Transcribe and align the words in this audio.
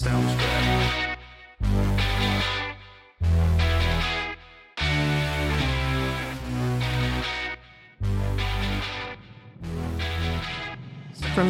From 0.00 0.16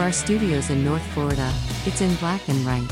our 0.01 0.11
studios 0.11 0.71
in 0.71 0.85
North 0.85 1.03
Florida, 1.13 1.53
it's 1.87 2.01
In 2.01 2.13
Black 2.17 2.49
and 2.49 2.59
Right. 2.67 2.91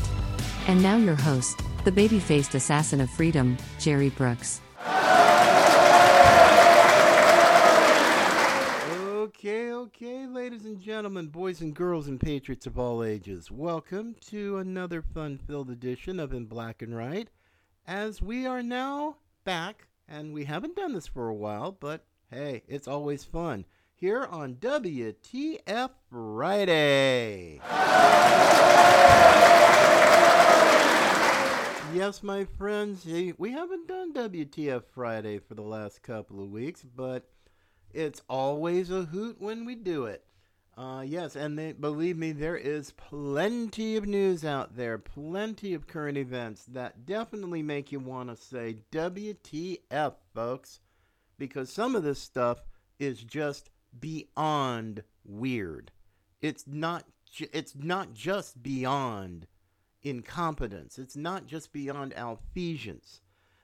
And 0.67 0.81
now 0.81 0.95
your 0.95 1.15
host, 1.15 1.61
the 1.83 1.91
baby 1.91 2.19
faced 2.19 2.55
assassin 2.55 3.01
of 3.01 3.09
freedom, 3.09 3.57
Jerry 3.79 4.11
Brooks. 4.11 4.61
Okay, 9.11 9.73
okay, 9.73 10.25
ladies 10.25 10.58
and 10.69 10.79
gentlemen, 10.79 11.25
boys 11.25 11.61
and 11.61 11.73
girls, 11.73 12.07
and 12.07 12.19
patriots 12.19 12.67
of 12.67 12.77
all 12.77 13.03
ages, 13.03 13.49
welcome 13.49 14.15
to 14.21 14.59
another 14.59 15.01
fun 15.01 15.39
filled 15.47 15.71
edition 15.71 16.19
of 16.19 16.31
In 16.31 16.45
Black 16.45 16.83
and 16.83 16.95
Right. 16.95 17.27
As 17.87 18.21
we 18.21 18.45
are 18.45 18.61
now 18.61 19.15
back, 19.43 19.87
and 20.07 20.31
we 20.31 20.45
haven't 20.45 20.75
done 20.75 20.93
this 20.93 21.07
for 21.07 21.27
a 21.27 21.33
while, 21.33 21.71
but 21.71 22.05
hey, 22.29 22.61
it's 22.67 22.87
always 22.87 23.23
fun 23.23 23.65
here 23.95 24.27
on 24.29 24.57
WTF 24.57 25.89
Friday. 26.11 27.59
Yes, 31.95 32.21
my 32.21 32.45
friends, 32.45 33.07
we 33.39 33.51
haven't 33.51 33.87
done 33.87 34.13
WTF 34.13 34.83
Friday 34.93 35.39
for 35.39 35.55
the 35.55 35.63
last 35.63 36.03
couple 36.03 36.43
of 36.43 36.51
weeks, 36.51 36.83
but 36.83 37.27
it's 37.91 38.21
always 38.29 38.91
a 38.91 39.05
hoot 39.05 39.37
when 39.41 39.65
we 39.65 39.73
do 39.73 40.05
it. 40.05 40.23
Uh, 40.79 41.01
yes, 41.01 41.35
and 41.35 41.59
they, 41.59 41.73
believe 41.73 42.17
me, 42.17 42.31
there 42.31 42.55
is 42.55 42.91
plenty 42.91 43.97
of 43.97 44.07
news 44.07 44.45
out 44.45 44.77
there, 44.77 44.97
plenty 44.97 45.73
of 45.73 45.87
current 45.87 46.17
events 46.17 46.63
that 46.69 47.05
definitely 47.05 47.61
make 47.61 47.91
you 47.91 47.99
want 47.99 48.29
to 48.29 48.35
say 48.37 48.77
WTF, 48.93 50.13
folks, 50.33 50.79
because 51.37 51.69
some 51.69 51.97
of 51.97 52.03
this 52.03 52.21
stuff 52.21 52.63
is 52.97 53.21
just 53.21 53.69
beyond 53.99 55.03
weird. 55.25 55.91
It's 56.41 56.63
not. 56.65 57.03
It's 57.51 57.75
not 57.75 58.13
just 58.13 58.63
beyond 58.63 59.47
incompetence. 60.01 60.97
It's 60.97 61.17
not 61.17 61.45
just 61.45 61.73
beyond 61.73 62.13
alphesions. 62.17 63.19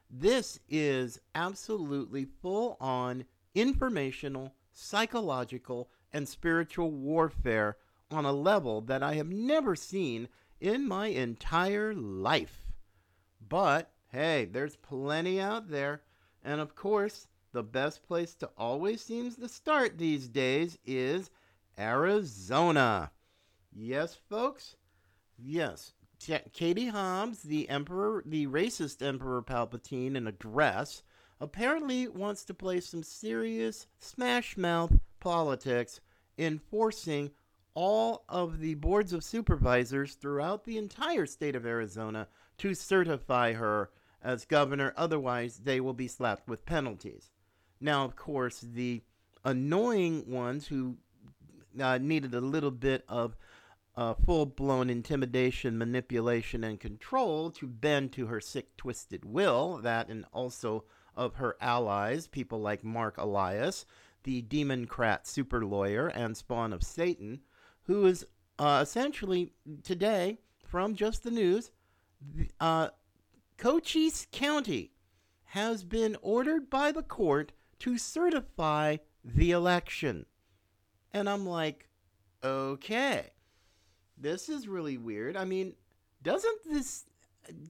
This 0.10 0.60
is 0.68 1.22
absolutely 1.34 2.26
full 2.42 2.76
on 2.82 3.24
informational, 3.56 4.54
psychological, 4.74 5.90
and 6.16 6.30
spiritual 6.30 6.92
warfare 6.92 7.76
on 8.10 8.24
a 8.24 8.32
level 8.32 8.80
that 8.80 9.04
I 9.04 9.16
have 9.16 9.28
never 9.28 9.76
seen 9.76 10.30
in 10.62 10.88
my 10.88 11.08
entire 11.08 11.94
life. 11.94 12.72
But 13.50 13.92
hey, 14.14 14.46
there's 14.46 14.78
plenty 14.78 15.42
out 15.42 15.70
there. 15.70 16.04
And 16.42 16.62
of 16.62 16.74
course, 16.74 17.28
the 17.52 17.64
best 17.64 18.02
place 18.02 18.34
to 18.36 18.50
always 18.58 19.02
seems 19.02 19.36
to 19.36 19.50
start 19.50 19.98
these 19.98 20.30
days 20.30 20.78
is 20.86 21.30
Arizona. 21.78 23.12
Yes, 23.74 24.18
folks? 24.30 24.78
Yes. 25.38 25.92
Katie 26.54 26.88
Hobbs, 26.88 27.44
the 27.44 27.68
emperor, 27.68 28.24
the 28.26 28.48
racist 28.48 29.06
Emperor 29.06 29.42
Palpatine 29.42 30.16
in 30.16 30.28
a 30.28 30.32
dress, 30.32 31.04
apparently 31.42 32.08
wants 32.08 32.46
to 32.46 32.54
play 32.54 32.80
some 32.80 33.04
serious 33.04 33.88
smash 34.00 34.56
mouth 34.56 34.94
politics, 35.20 36.00
enforcing 36.38 37.32
all 37.74 38.24
of 38.30 38.60
the 38.60 38.76
boards 38.76 39.14
of 39.14 39.24
supervisors 39.24 40.16
throughout 40.16 40.64
the 40.64 40.78
entire 40.78 41.26
state 41.26 41.56
of 41.56 41.66
Arizona 41.66 42.28
to 42.58 42.74
certify 42.74 43.54
her 43.54 43.90
as 44.24 44.46
governor. 44.46 44.94
Otherwise, 44.96 45.58
they 45.58 45.80
will 45.80 45.94
be 45.94 46.08
slapped 46.08 46.48
with 46.48 46.66
penalties. 46.66 47.32
Now, 47.82 48.06
of 48.06 48.16
course, 48.16 48.62
the 48.62 49.04
annoying 49.44 50.30
ones 50.30 50.68
who 50.68 50.98
uh, 51.80 51.98
needed 51.98 52.34
a 52.34 52.42
little 52.42 52.72
bit 52.72 53.04
of 53.08 53.36
uh, 53.98 54.14
full 54.14 54.46
blown 54.46 54.90
intimidation, 54.90 55.78
manipulation, 55.78 56.64
and 56.64 56.80
control 56.80 57.52
to 57.52 57.68
bend 57.68 58.12
to 58.14 58.28
her 58.28 58.42
sick, 58.42 58.76
twisted 58.78 59.24
will, 59.24 59.78
that 59.78 60.10
and 60.10 60.26
also 60.34 60.84
of 61.16 61.36
her 61.36 61.56
allies, 61.62 62.28
people 62.28 62.60
like 62.60 62.84
Mark 62.84 63.18
Elias, 63.18 63.86
the 64.26 64.42
Demoncrat 64.42 65.26
super 65.26 65.64
lawyer 65.66 66.08
and 66.08 66.36
spawn 66.36 66.74
of 66.74 66.84
Satan, 66.84 67.40
who 67.84 68.06
is 68.06 68.26
uh, 68.60 68.80
essentially 68.82 69.54
today, 69.84 70.40
from 70.66 70.96
just 70.96 71.24
the 71.24 71.32
news, 71.32 71.72
uh, 72.60 72.90
Cochise 73.58 74.28
County 74.32 74.92
has 75.46 75.84
been 75.84 76.18
ordered 76.22 76.70
by 76.70 76.92
the 76.92 77.04
court 77.04 77.54
to 77.80 77.98
certify 77.98 78.98
the 79.24 79.52
election. 79.52 80.26
And 81.14 81.30
I'm 81.30 81.46
like, 81.46 81.88
okay, 82.44 83.28
this 84.18 84.50
is 84.50 84.68
really 84.68 84.98
weird. 84.98 85.38
I 85.38 85.46
mean, 85.46 85.76
doesn't 86.24 86.60
this, 86.66 87.06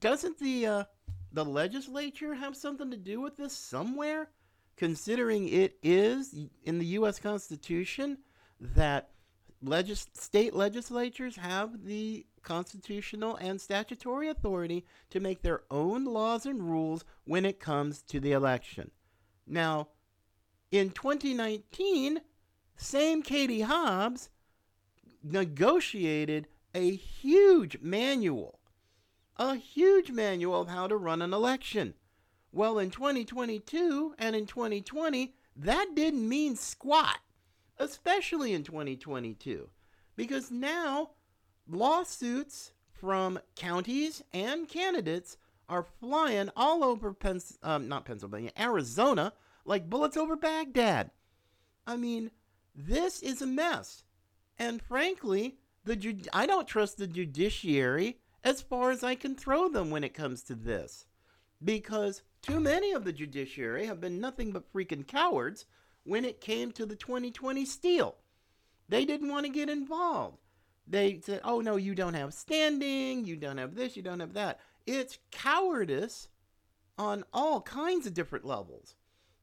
doesn't 0.00 0.38
the, 0.38 0.66
uh, 0.66 0.84
the 1.32 1.44
legislature 1.44 2.34
have 2.34 2.56
something 2.56 2.90
to 2.90 2.96
do 2.96 3.20
with 3.20 3.36
this 3.36 3.52
somewhere? 3.52 4.30
Considering 4.76 5.48
it 5.48 5.78
is 5.82 6.34
in 6.62 6.78
the 6.78 6.86
U.S. 6.86 7.18
Constitution 7.18 8.18
that 8.60 9.10
legis- 9.62 10.06
state 10.14 10.54
legislatures 10.54 11.36
have 11.36 11.84
the 11.84 12.26
constitutional 12.42 13.36
and 13.36 13.60
statutory 13.60 14.28
authority 14.28 14.84
to 15.10 15.20
make 15.20 15.42
their 15.42 15.62
own 15.70 16.04
laws 16.04 16.46
and 16.46 16.62
rules 16.62 17.04
when 17.24 17.44
it 17.44 17.58
comes 17.58 18.02
to 18.02 18.20
the 18.20 18.32
election. 18.32 18.90
Now, 19.46 19.88
in 20.70 20.90
2019, 20.90 22.20
same 22.76 23.22
Katie 23.22 23.62
Hobbs 23.62 24.30
negotiated 25.22 26.48
a 26.74 26.94
huge 26.94 27.78
manual, 27.80 28.60
a 29.36 29.56
huge 29.56 30.10
manual 30.10 30.60
of 30.60 30.68
how 30.68 30.86
to 30.86 30.96
run 30.96 31.22
an 31.22 31.32
election. 31.32 31.94
Well, 32.56 32.78
in 32.78 32.88
2022 32.90 34.14
and 34.18 34.34
in 34.34 34.46
2020, 34.46 35.34
that 35.56 35.88
didn't 35.94 36.26
mean 36.26 36.56
squat, 36.56 37.18
especially 37.76 38.54
in 38.54 38.62
2022, 38.62 39.68
because 40.16 40.50
now 40.50 41.10
lawsuits 41.68 42.72
from 42.94 43.38
counties 43.56 44.24
and 44.32 44.66
candidates 44.66 45.36
are 45.68 45.82
flying 46.00 46.48
all 46.56 46.82
over 46.82 47.12
Pens- 47.12 47.58
um, 47.62 47.88
not 47.88 48.06
Pennsylvania, 48.06 48.52
Arizona, 48.58 49.34
like 49.66 49.90
bullets 49.90 50.16
over 50.16 50.34
Baghdad. 50.34 51.10
I 51.86 51.98
mean, 51.98 52.30
this 52.74 53.20
is 53.20 53.42
a 53.42 53.46
mess. 53.46 54.02
And 54.58 54.80
frankly, 54.80 55.58
the 55.84 55.94
ju- 55.94 56.22
I 56.32 56.46
don't 56.46 56.66
trust 56.66 56.96
the 56.96 57.06
judiciary 57.06 58.16
as 58.42 58.62
far 58.62 58.92
as 58.92 59.04
I 59.04 59.14
can 59.14 59.34
throw 59.34 59.68
them 59.68 59.90
when 59.90 60.04
it 60.04 60.14
comes 60.14 60.42
to 60.44 60.54
this. 60.54 61.04
Because 61.62 62.22
too 62.46 62.60
many 62.60 62.92
of 62.92 63.04
the 63.04 63.12
judiciary 63.12 63.86
have 63.86 64.00
been 64.00 64.20
nothing 64.20 64.52
but 64.52 64.72
freaking 64.72 65.06
cowards 65.06 65.66
when 66.04 66.24
it 66.24 66.40
came 66.40 66.70
to 66.72 66.86
the 66.86 66.94
2020 66.94 67.64
steal. 67.64 68.16
They 68.88 69.04
didn't 69.04 69.30
want 69.30 69.46
to 69.46 69.52
get 69.52 69.68
involved. 69.68 70.38
They 70.86 71.20
said, 71.24 71.40
oh 71.42 71.60
no, 71.60 71.74
you 71.76 71.94
don't 71.94 72.14
have 72.14 72.32
standing, 72.32 73.24
you 73.24 73.36
don't 73.36 73.58
have 73.58 73.74
this, 73.74 73.96
you 73.96 74.02
don't 74.02 74.20
have 74.20 74.34
that. 74.34 74.60
It's 74.86 75.18
cowardice 75.32 76.28
on 76.96 77.24
all 77.32 77.60
kinds 77.60 78.06
of 78.06 78.14
different 78.14 78.44
levels. 78.44 78.94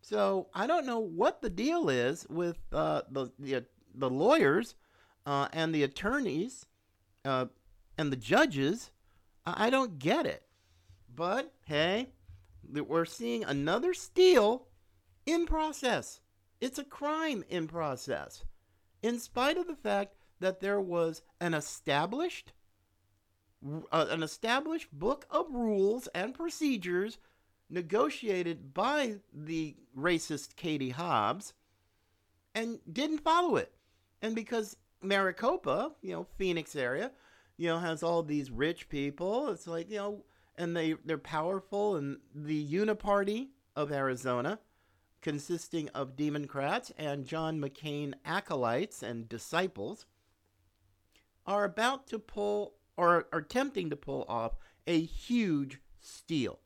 So 0.01 0.47
I 0.53 0.65
don't 0.65 0.85
know 0.85 0.99
what 0.99 1.41
the 1.41 1.49
deal 1.49 1.89
is 1.89 2.25
with 2.29 2.57
uh, 2.71 3.01
the, 3.11 3.31
the 3.37 3.65
the 3.95 4.09
lawyers 4.09 4.75
uh, 5.25 5.49
and 5.53 5.75
the 5.75 5.83
attorneys 5.83 6.65
uh, 7.25 7.45
and 7.97 8.11
the 8.11 8.17
judges. 8.17 8.91
I 9.45 9.69
don't 9.69 9.99
get 9.99 10.25
it. 10.25 10.43
But 11.13 11.53
hey, 11.65 12.09
th- 12.73 12.87
we're 12.87 13.05
seeing 13.05 13.43
another 13.43 13.93
steal 13.93 14.67
in 15.25 15.45
process. 15.45 16.19
It's 16.59 16.79
a 16.79 16.83
crime 16.83 17.43
in 17.49 17.67
process, 17.67 18.43
in 19.01 19.19
spite 19.19 19.57
of 19.57 19.67
the 19.67 19.75
fact 19.75 20.15
that 20.39 20.59
there 20.59 20.81
was 20.81 21.21
an 21.39 21.53
established 21.53 22.53
uh, 23.91 24.07
an 24.09 24.23
established 24.23 24.91
book 24.91 25.25
of 25.29 25.53
rules 25.53 26.07
and 26.07 26.33
procedures 26.33 27.17
negotiated 27.69 28.73
by 28.73 29.15
the 29.33 29.75
racist 29.97 30.55
Katie 30.55 30.89
Hobbs 30.89 31.53
and 32.53 32.79
didn't 32.91 33.19
follow 33.19 33.55
it. 33.55 33.71
And 34.21 34.35
because 34.35 34.75
Maricopa, 35.01 35.93
you 36.01 36.11
know, 36.11 36.27
Phoenix 36.37 36.75
area, 36.75 37.11
you 37.57 37.67
know, 37.67 37.79
has 37.79 38.03
all 38.03 38.23
these 38.23 38.51
rich 38.51 38.89
people, 38.89 39.49
it's 39.49 39.67
like, 39.67 39.89
you 39.89 39.97
know, 39.97 40.23
and 40.57 40.75
they 40.75 40.95
they're 41.05 41.17
powerful 41.17 41.95
and 41.95 42.17
the 42.33 42.65
Uniparty 42.67 43.49
of 43.75 43.91
Arizona 43.91 44.59
consisting 45.21 45.89
of 45.89 46.15
Democrats 46.15 46.91
and 46.97 47.25
John 47.25 47.59
McCain 47.59 48.13
acolytes 48.25 49.01
and 49.01 49.27
disciples 49.29 50.05
are 51.47 51.63
about 51.63 52.07
to 52.07 52.19
pull 52.19 52.75
or 52.97 53.25
are 53.31 53.39
attempting 53.39 53.89
to 53.89 53.95
pull 53.95 54.25
off 54.27 54.57
a 54.85 55.01
huge 55.01 55.79
steal, 55.99 56.59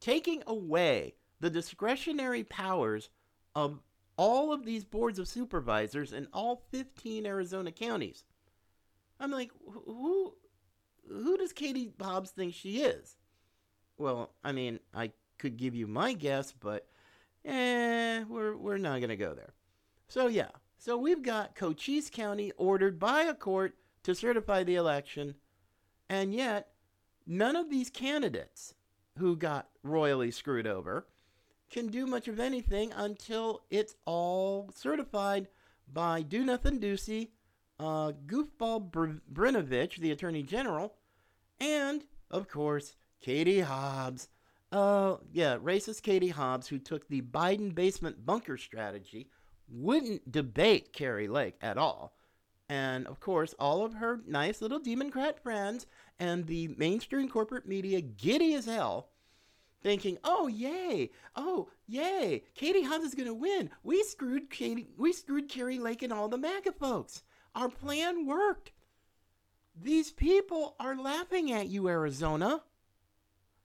taking 0.00 0.42
away 0.46 1.14
the 1.40 1.50
discretionary 1.50 2.44
powers 2.44 3.08
of 3.54 3.80
all 4.16 4.52
of 4.52 4.64
these 4.64 4.84
boards 4.84 5.18
of 5.18 5.28
supervisors 5.28 6.12
in 6.12 6.28
all 6.32 6.64
15 6.70 7.26
Arizona 7.26 7.72
counties. 7.72 8.24
I'm 9.18 9.30
like, 9.30 9.50
who 9.86 10.34
who 11.08 11.36
does 11.36 11.52
Katie 11.52 11.92
Hobbs 12.00 12.30
think 12.30 12.54
she 12.54 12.82
is? 12.82 13.16
Well, 13.98 14.30
I 14.42 14.52
mean, 14.52 14.80
I 14.92 15.12
could 15.38 15.56
give 15.56 15.74
you 15.74 15.86
my 15.86 16.12
guess, 16.12 16.52
but 16.52 16.86
eh, 17.44 18.24
we're 18.28 18.56
we're 18.56 18.78
not 18.78 19.00
gonna 19.00 19.16
go 19.16 19.34
there. 19.34 19.54
So 20.08 20.26
yeah, 20.26 20.50
so 20.78 20.96
we've 20.96 21.22
got 21.22 21.54
Cochise 21.54 22.10
County 22.10 22.52
ordered 22.56 22.98
by 22.98 23.22
a 23.22 23.34
court 23.34 23.76
to 24.02 24.14
certify 24.14 24.64
the 24.64 24.74
election, 24.74 25.34
and 26.08 26.34
yet 26.34 26.68
none 27.26 27.56
of 27.56 27.70
these 27.70 27.90
candidates 27.90 28.74
who 29.18 29.36
got 29.36 29.68
royally 29.82 30.30
screwed 30.30 30.66
over 30.66 31.06
can 31.70 31.88
do 31.88 32.06
much 32.06 32.28
of 32.28 32.38
anything 32.38 32.92
until 32.92 33.62
it's 33.70 33.96
all 34.04 34.70
certified 34.74 35.48
by 35.92 36.22
Do 36.22 36.44
Nothing 36.44 36.80
Ducey, 36.80 37.30
uh, 37.78 38.12
Goofball 38.26 38.90
Br- 38.90 39.20
Brnovich, 39.32 39.96
the 39.96 40.10
Attorney 40.10 40.42
General, 40.42 40.94
and, 41.60 42.04
of 42.30 42.48
course, 42.48 42.96
Katie 43.20 43.60
Hobbs. 43.60 44.28
Uh, 44.70 45.16
yeah, 45.32 45.56
racist 45.56 46.02
Katie 46.02 46.28
Hobbs, 46.28 46.66
who 46.68 46.78
took 46.78 47.08
the 47.08 47.22
Biden 47.22 47.74
basement 47.74 48.26
bunker 48.26 48.56
strategy, 48.56 49.28
wouldn't 49.68 50.30
debate 50.30 50.92
Kari 50.92 51.28
Lake 51.28 51.56
at 51.60 51.78
all. 51.78 52.16
And 52.68 53.06
of 53.06 53.20
course, 53.20 53.54
all 53.58 53.84
of 53.84 53.94
her 53.94 54.20
nice 54.26 54.62
little 54.62 54.78
Democrat 54.78 55.42
friends 55.42 55.86
and 56.18 56.46
the 56.46 56.68
mainstream 56.68 57.28
corporate 57.28 57.66
media, 57.66 58.00
giddy 58.00 58.54
as 58.54 58.64
hell, 58.64 59.10
thinking, 59.82 60.18
"Oh 60.24 60.46
yay! 60.46 61.10
Oh 61.36 61.68
yay! 61.86 62.44
Katie 62.54 62.82
Hobbs 62.82 63.04
is 63.04 63.14
gonna 63.14 63.34
win. 63.34 63.70
We 63.82 64.02
screwed 64.02 64.48
Katie. 64.48 64.88
We 64.96 65.12
screwed 65.12 65.50
Kari 65.50 65.78
Lake 65.78 66.02
and 66.02 66.12
all 66.12 66.28
the 66.28 66.38
MAGA 66.38 66.72
folks. 66.72 67.22
Our 67.54 67.68
plan 67.68 68.26
worked. 68.26 68.72
These 69.80 70.12
people 70.12 70.76
are 70.78 70.96
laughing 70.96 71.52
at 71.52 71.68
you, 71.68 71.88
Arizona. 71.88 72.62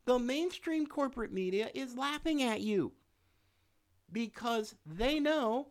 The 0.06 0.20
mainstream 0.20 0.88
corporate 0.88 1.32
media 1.32 1.70
is 1.74 1.96
laughing 1.96 2.42
at 2.42 2.62
you 2.62 2.94
because 4.12 4.76
they 4.86 5.20
know 5.20 5.68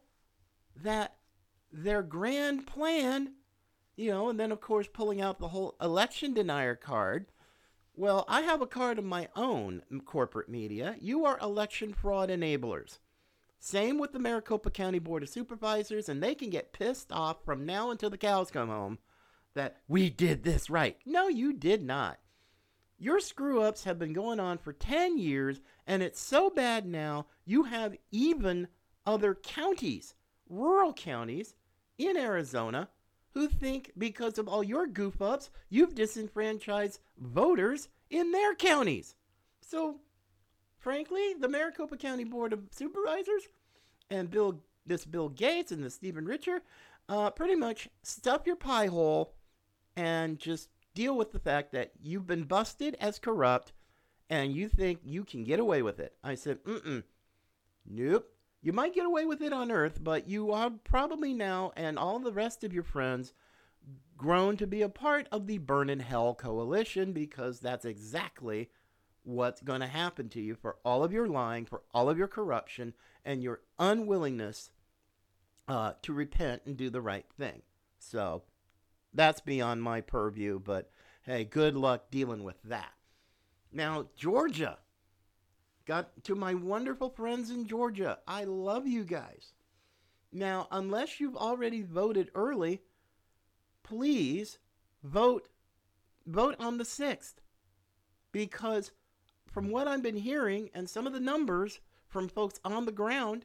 that 0.82 1.16
their 1.72 2.02
grand 2.02 2.66
plan, 2.66 3.32
you 3.96 4.10
know, 4.10 4.28
and 4.28 4.38
then 4.38 4.52
of 4.52 4.60
course 4.60 4.86
pulling 4.92 5.20
out 5.20 5.38
the 5.38 5.48
whole 5.48 5.76
election 5.80 6.34
denier 6.34 6.76
card 6.76 7.26
well, 7.98 8.24
I 8.28 8.42
have 8.42 8.62
a 8.62 8.66
card 8.68 9.00
of 9.00 9.04
my 9.04 9.26
own, 9.34 9.82
corporate 10.04 10.48
media. 10.48 10.94
You 11.00 11.24
are 11.24 11.36
election 11.40 11.92
fraud 11.92 12.28
enablers. 12.28 13.00
Same 13.58 13.98
with 13.98 14.12
the 14.12 14.18
Maricopa 14.18 14.70
County 14.70 14.98
Board 14.98 15.22
of 15.22 15.28
Supervisors, 15.28 16.08
and 16.08 16.22
they 16.22 16.34
can 16.34 16.50
get 16.50 16.72
pissed 16.72 17.12
off 17.12 17.44
from 17.44 17.66
now 17.66 17.90
until 17.90 18.10
the 18.10 18.18
cows 18.18 18.50
come 18.50 18.68
home 18.68 18.98
that 19.54 19.76
we 19.88 20.10
did 20.10 20.44
this 20.44 20.70
right. 20.70 20.96
No, 21.04 21.28
you 21.28 21.52
did 21.52 21.82
not. 21.82 22.18
Your 22.98 23.20
screw 23.20 23.60
ups 23.62 23.84
have 23.84 23.98
been 23.98 24.12
going 24.12 24.40
on 24.40 24.58
for 24.58 24.72
10 24.72 25.18
years, 25.18 25.60
and 25.86 26.02
it's 26.02 26.20
so 26.20 26.50
bad 26.50 26.86
now, 26.86 27.26
you 27.44 27.64
have 27.64 27.96
even 28.10 28.68
other 29.06 29.34
counties, 29.34 30.14
rural 30.48 30.92
counties 30.92 31.54
in 31.96 32.16
Arizona, 32.16 32.88
who 33.34 33.48
think 33.48 33.92
because 33.96 34.38
of 34.38 34.48
all 34.48 34.64
your 34.64 34.86
goof 34.86 35.22
ups, 35.22 35.50
you've 35.68 35.94
disenfranchised 35.94 37.00
voters 37.18 37.88
in 38.10 38.32
their 38.32 38.54
counties. 38.54 39.14
So, 39.60 40.00
frankly, 40.88 41.34
the 41.38 41.50
Maricopa 41.50 41.98
County 41.98 42.24
Board 42.24 42.54
of 42.54 42.60
Supervisors 42.70 43.42
and 44.08 44.30
Bill, 44.30 44.62
this 44.86 45.04
Bill 45.04 45.28
Gates 45.28 45.70
and 45.70 45.84
the 45.84 45.90
Stephen 45.90 46.24
Richer, 46.24 46.62
uh, 47.10 47.28
pretty 47.28 47.56
much 47.56 47.90
stuff 48.02 48.46
your 48.46 48.56
pie 48.56 48.86
hole 48.86 49.34
and 49.96 50.38
just 50.38 50.70
deal 50.94 51.14
with 51.14 51.32
the 51.32 51.38
fact 51.38 51.72
that 51.72 51.92
you've 52.00 52.26
been 52.26 52.44
busted 52.44 52.96
as 53.02 53.18
corrupt 53.18 53.74
and 54.30 54.54
you 54.54 54.66
think 54.66 55.00
you 55.04 55.24
can 55.24 55.44
get 55.44 55.60
away 55.60 55.82
with 55.82 56.00
it. 56.00 56.14
I 56.24 56.34
said, 56.34 56.64
mm 56.64 56.82
mm. 56.82 57.02
Nope. 57.86 58.30
You 58.62 58.72
might 58.72 58.94
get 58.94 59.04
away 59.04 59.26
with 59.26 59.42
it 59.42 59.52
on 59.52 59.70
Earth, 59.70 60.02
but 60.02 60.26
you 60.26 60.52
are 60.52 60.70
probably 60.84 61.34
now, 61.34 61.70
and 61.76 61.98
all 61.98 62.18
the 62.18 62.32
rest 62.32 62.64
of 62.64 62.72
your 62.72 62.82
friends, 62.82 63.34
grown 64.16 64.56
to 64.56 64.66
be 64.66 64.80
a 64.80 64.88
part 64.88 65.28
of 65.30 65.48
the 65.48 65.58
Burn 65.58 65.90
in 65.90 66.00
Hell 66.00 66.34
coalition 66.34 67.12
because 67.12 67.60
that's 67.60 67.84
exactly 67.84 68.70
what's 69.28 69.60
going 69.60 69.80
to 69.80 69.86
happen 69.86 70.30
to 70.30 70.40
you 70.40 70.54
for 70.54 70.76
all 70.84 71.04
of 71.04 71.12
your 71.12 71.26
lying, 71.26 71.66
for 71.66 71.82
all 71.92 72.08
of 72.08 72.16
your 72.16 72.26
corruption, 72.26 72.94
and 73.26 73.42
your 73.42 73.60
unwillingness 73.78 74.70
uh, 75.68 75.92
to 76.00 76.14
repent 76.14 76.62
and 76.64 76.78
do 76.78 76.88
the 76.88 77.02
right 77.02 77.26
thing. 77.38 77.60
So 77.98 78.44
that's 79.12 79.42
beyond 79.42 79.82
my 79.82 80.00
purview, 80.00 80.58
but 80.58 80.90
hey, 81.22 81.44
good 81.44 81.76
luck 81.76 82.10
dealing 82.10 82.42
with 82.42 82.56
that. 82.64 82.92
Now, 83.70 84.06
Georgia. 84.16 84.78
Got 85.84 86.24
to 86.24 86.34
my 86.34 86.54
wonderful 86.54 87.10
friends 87.10 87.50
in 87.50 87.66
Georgia. 87.66 88.18
I 88.26 88.44
love 88.44 88.86
you 88.86 89.04
guys. 89.04 89.52
Now, 90.32 90.68
unless 90.70 91.18
you've 91.18 91.36
already 91.36 91.82
voted 91.82 92.30
early, 92.34 92.82
please 93.82 94.58
vote 95.02 95.48
vote 96.26 96.56
on 96.58 96.76
the 96.76 96.84
6th. 96.84 97.36
Because 98.32 98.90
from 99.50 99.70
what 99.70 99.88
I've 99.88 100.02
been 100.02 100.16
hearing 100.16 100.70
and 100.74 100.88
some 100.88 101.06
of 101.06 101.12
the 101.12 101.20
numbers 101.20 101.80
from 102.08 102.28
folks 102.28 102.60
on 102.64 102.84
the 102.84 102.92
ground, 102.92 103.44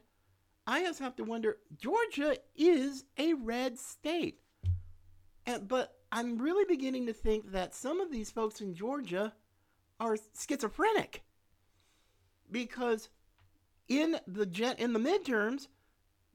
I 0.66 0.82
just 0.82 1.00
have 1.00 1.16
to 1.16 1.24
wonder 1.24 1.58
Georgia 1.76 2.36
is 2.56 3.04
a 3.18 3.34
red 3.34 3.78
state. 3.78 4.40
And, 5.46 5.68
but 5.68 5.96
I'm 6.10 6.38
really 6.38 6.64
beginning 6.64 7.06
to 7.06 7.12
think 7.12 7.52
that 7.52 7.74
some 7.74 8.00
of 8.00 8.10
these 8.10 8.30
folks 8.30 8.60
in 8.60 8.74
Georgia 8.74 9.34
are 10.00 10.16
schizophrenic 10.38 11.22
because 12.50 13.08
in 13.88 14.18
the 14.26 14.46
jet 14.46 14.78
in 14.78 14.92
the 14.92 14.98
midterms, 14.98 15.68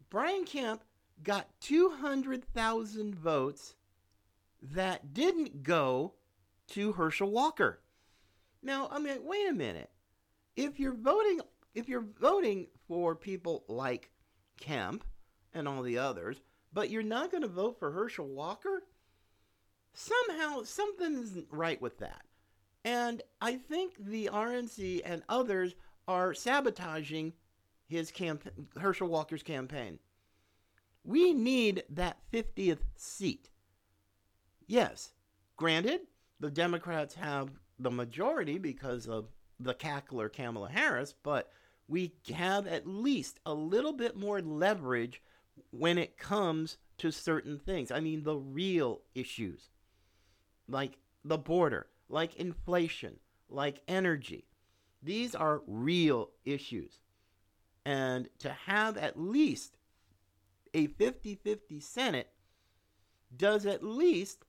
Brian 0.09 0.45
Kemp 0.45 0.83
got 1.23 1.47
200,000 1.61 3.15
votes 3.15 3.75
that 4.61 5.13
didn't 5.13 5.63
go 5.63 6.13
to 6.69 6.93
Herschel 6.93 7.31
Walker. 7.31 7.81
Now, 8.61 8.89
I 8.91 8.99
mean, 8.99 9.17
wait 9.23 9.47
a 9.47 9.53
minute. 9.53 9.89
If 10.55 10.79
you're 10.79 10.93
voting 10.93 11.41
if 11.75 11.87
you're 11.87 12.05
voting 12.19 12.67
for 12.87 13.15
people 13.15 13.63
like 13.67 14.09
Kemp 14.59 15.03
and 15.53 15.67
all 15.67 15.83
the 15.83 15.97
others, 15.97 16.41
but 16.73 16.89
you're 16.89 17.03
not 17.03 17.31
going 17.31 17.43
to 17.43 17.47
vote 17.47 17.77
for 17.79 17.91
Herschel 17.91 18.27
Walker, 18.27 18.83
somehow 19.93 20.63
something 20.63 21.13
isn't 21.21 21.47
right 21.51 21.81
with 21.81 21.99
that. 21.99 22.23
And 22.83 23.21
I 23.41 23.55
think 23.55 23.93
the 23.99 24.29
RNC 24.31 25.01
and 25.05 25.23
others 25.29 25.75
are 26.07 26.33
sabotaging 26.33 27.33
his 27.87 28.11
camp- 28.11 28.49
Herschel 28.77 29.07
Walker's 29.07 29.43
campaign. 29.43 29.99
We 31.03 31.33
need 31.33 31.83
that 31.89 32.17
50th 32.31 32.81
seat. 32.95 33.49
Yes, 34.67 35.13
granted, 35.57 36.01
the 36.39 36.51
Democrats 36.51 37.15
have 37.15 37.49
the 37.79 37.91
majority 37.91 38.57
because 38.57 39.07
of 39.07 39.29
the 39.59 39.73
cackler 39.73 40.31
Kamala 40.31 40.69
Harris, 40.69 41.13
but 41.23 41.51
we 41.87 42.13
have 42.33 42.67
at 42.67 42.87
least 42.87 43.39
a 43.45 43.53
little 43.53 43.93
bit 43.93 44.15
more 44.15 44.41
leverage 44.41 45.21
when 45.71 45.97
it 45.97 46.17
comes 46.17 46.77
to 46.97 47.11
certain 47.11 47.57
things. 47.57 47.91
I 47.91 47.99
mean, 47.99 48.23
the 48.23 48.37
real 48.37 49.01
issues, 49.15 49.69
like 50.67 50.97
the 51.23 51.37
border, 51.37 51.87
like 52.09 52.35
inflation, 52.35 53.17
like 53.49 53.81
energy, 53.87 54.45
these 55.01 55.33
are 55.33 55.61
real 55.65 56.29
issues. 56.45 56.99
And 57.85 58.29
to 58.39 58.49
have 58.49 58.97
at 58.97 59.19
least 59.19 59.77
a 60.73 60.87
50 60.87 61.35
50 61.35 61.79
Senate 61.79 62.29
does 63.35 63.65
at 63.65 63.83
least 63.83 64.45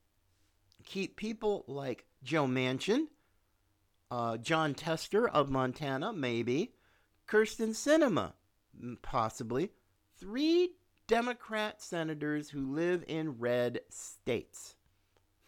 keep 0.84 1.16
people 1.16 1.64
like 1.66 2.04
Joe 2.22 2.46
Manchin, 2.46 3.06
uh, 4.10 4.36
Jon 4.36 4.74
Tester 4.74 5.28
of 5.28 5.50
Montana, 5.50 6.12
maybe, 6.12 6.72
Kyrsten 7.28 7.70
Sinema, 7.70 8.32
possibly, 9.02 9.70
three 10.18 10.72
Democrat 11.06 11.82
senators 11.82 12.50
who 12.50 12.72
live 12.72 13.04
in 13.08 13.38
red 13.38 13.80
states. 13.88 14.76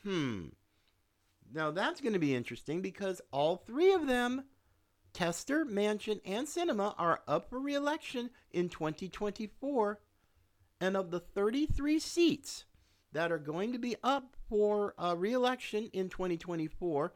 Hmm. 0.02 0.48
Now 1.52 1.70
that's 1.70 2.00
going 2.00 2.14
to 2.14 2.18
be 2.18 2.34
interesting 2.34 2.80
because 2.80 3.20
all 3.30 3.56
three 3.56 3.92
of 3.92 4.06
them 4.06 4.44
Tester, 5.12 5.64
Manchin, 5.64 6.20
and 6.24 6.46
Sinema, 6.46 6.94
are 6.98 7.20
up 7.28 7.50
for 7.50 7.58
re-election 7.58 8.30
in 8.50 8.68
2024, 8.68 10.00
and 10.80 10.96
of 10.96 11.10
the 11.10 11.20
33 11.20 11.98
seats 11.98 12.64
that 13.12 13.30
are 13.30 13.38
going 13.38 13.72
to 13.72 13.78
be 13.78 13.96
up 14.02 14.36
for 14.48 14.94
uh, 14.98 15.14
reelection 15.16 15.90
in 15.92 16.08
2024, 16.08 17.12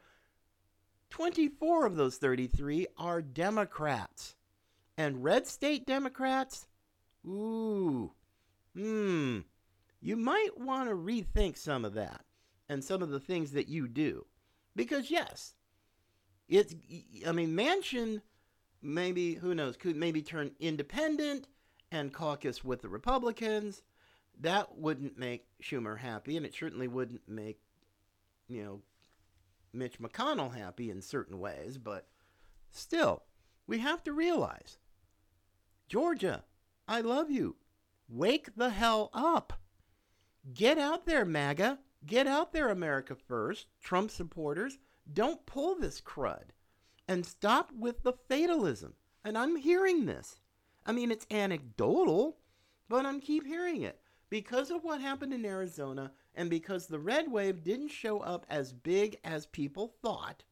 24 1.09 1.85
of 1.85 1.95
those 1.95 2.17
33 2.17 2.87
are 2.97 3.21
Democrats. 3.21 4.35
And 4.97 5.23
red 5.23 5.47
state 5.47 5.85
Democrats, 5.85 6.67
ooh, 7.25 8.11
hmm, 8.75 9.39
you 10.01 10.15
might 10.15 10.57
want 10.57 10.89
to 10.89 10.95
rethink 10.95 11.57
some 11.57 11.85
of 11.85 11.93
that 11.93 12.25
and 12.69 12.83
some 12.83 13.01
of 13.01 13.09
the 13.09 13.19
things 13.19 13.51
that 13.51 13.67
you 13.67 13.87
do. 13.87 14.25
Because, 14.75 15.09
yes, 15.09 15.55
it's, 16.47 16.75
I 17.25 17.31
mean, 17.31 17.55
Manchin 17.55 18.21
maybe, 18.81 19.35
who 19.35 19.55
knows, 19.55 19.77
could 19.77 19.95
maybe 19.95 20.21
turn 20.21 20.51
independent 20.59 21.47
and 21.91 22.13
caucus 22.13 22.63
with 22.63 22.81
the 22.81 22.89
Republicans. 22.89 23.81
That 24.39 24.77
wouldn't 24.77 25.17
make 25.17 25.45
Schumer 25.61 25.97
happy, 25.97 26.37
and 26.37 26.45
it 26.45 26.53
certainly 26.53 26.87
wouldn't 26.87 27.27
make, 27.27 27.59
you 28.47 28.63
know, 28.63 28.81
Mitch 29.73 29.99
McConnell 29.99 30.55
happy 30.55 30.89
in 30.89 31.01
certain 31.01 31.39
ways, 31.39 31.77
but 31.77 32.07
still, 32.71 33.23
we 33.67 33.79
have 33.79 34.03
to 34.03 34.13
realize 34.13 34.77
Georgia, 35.87 36.43
I 36.87 37.01
love 37.01 37.31
you. 37.31 37.55
Wake 38.09 38.55
the 38.55 38.69
hell 38.69 39.09
up. 39.13 39.53
Get 40.53 40.77
out 40.77 41.05
there, 41.05 41.25
MAGA. 41.25 41.79
Get 42.05 42.27
out 42.27 42.53
there, 42.53 42.69
America 42.69 43.15
First, 43.15 43.67
Trump 43.81 44.11
supporters. 44.11 44.77
Don't 45.11 45.45
pull 45.45 45.75
this 45.75 46.01
crud. 46.01 46.51
And 47.07 47.25
stop 47.25 47.71
with 47.77 48.03
the 48.03 48.13
fatalism. 48.13 48.93
And 49.23 49.37
I'm 49.37 49.55
hearing 49.57 50.05
this. 50.05 50.39
I 50.85 50.91
mean, 50.93 51.11
it's 51.11 51.27
anecdotal, 51.31 52.37
but 52.87 53.05
I'm 53.05 53.19
keep 53.19 53.45
hearing 53.45 53.81
it. 53.81 53.99
Because 54.29 54.71
of 54.71 54.83
what 54.83 55.01
happened 55.01 55.33
in 55.33 55.45
Arizona 55.45 56.11
and 56.37 56.51
because 56.51 56.85
the 56.85 56.99
red 56.99 57.31
wave 57.31 57.63
didn't 57.63 57.89
show 57.89 58.19
up 58.19 58.45
as 58.47 58.71
big 58.71 59.17
as 59.23 59.47
people 59.47 59.95
thought, 60.03 60.43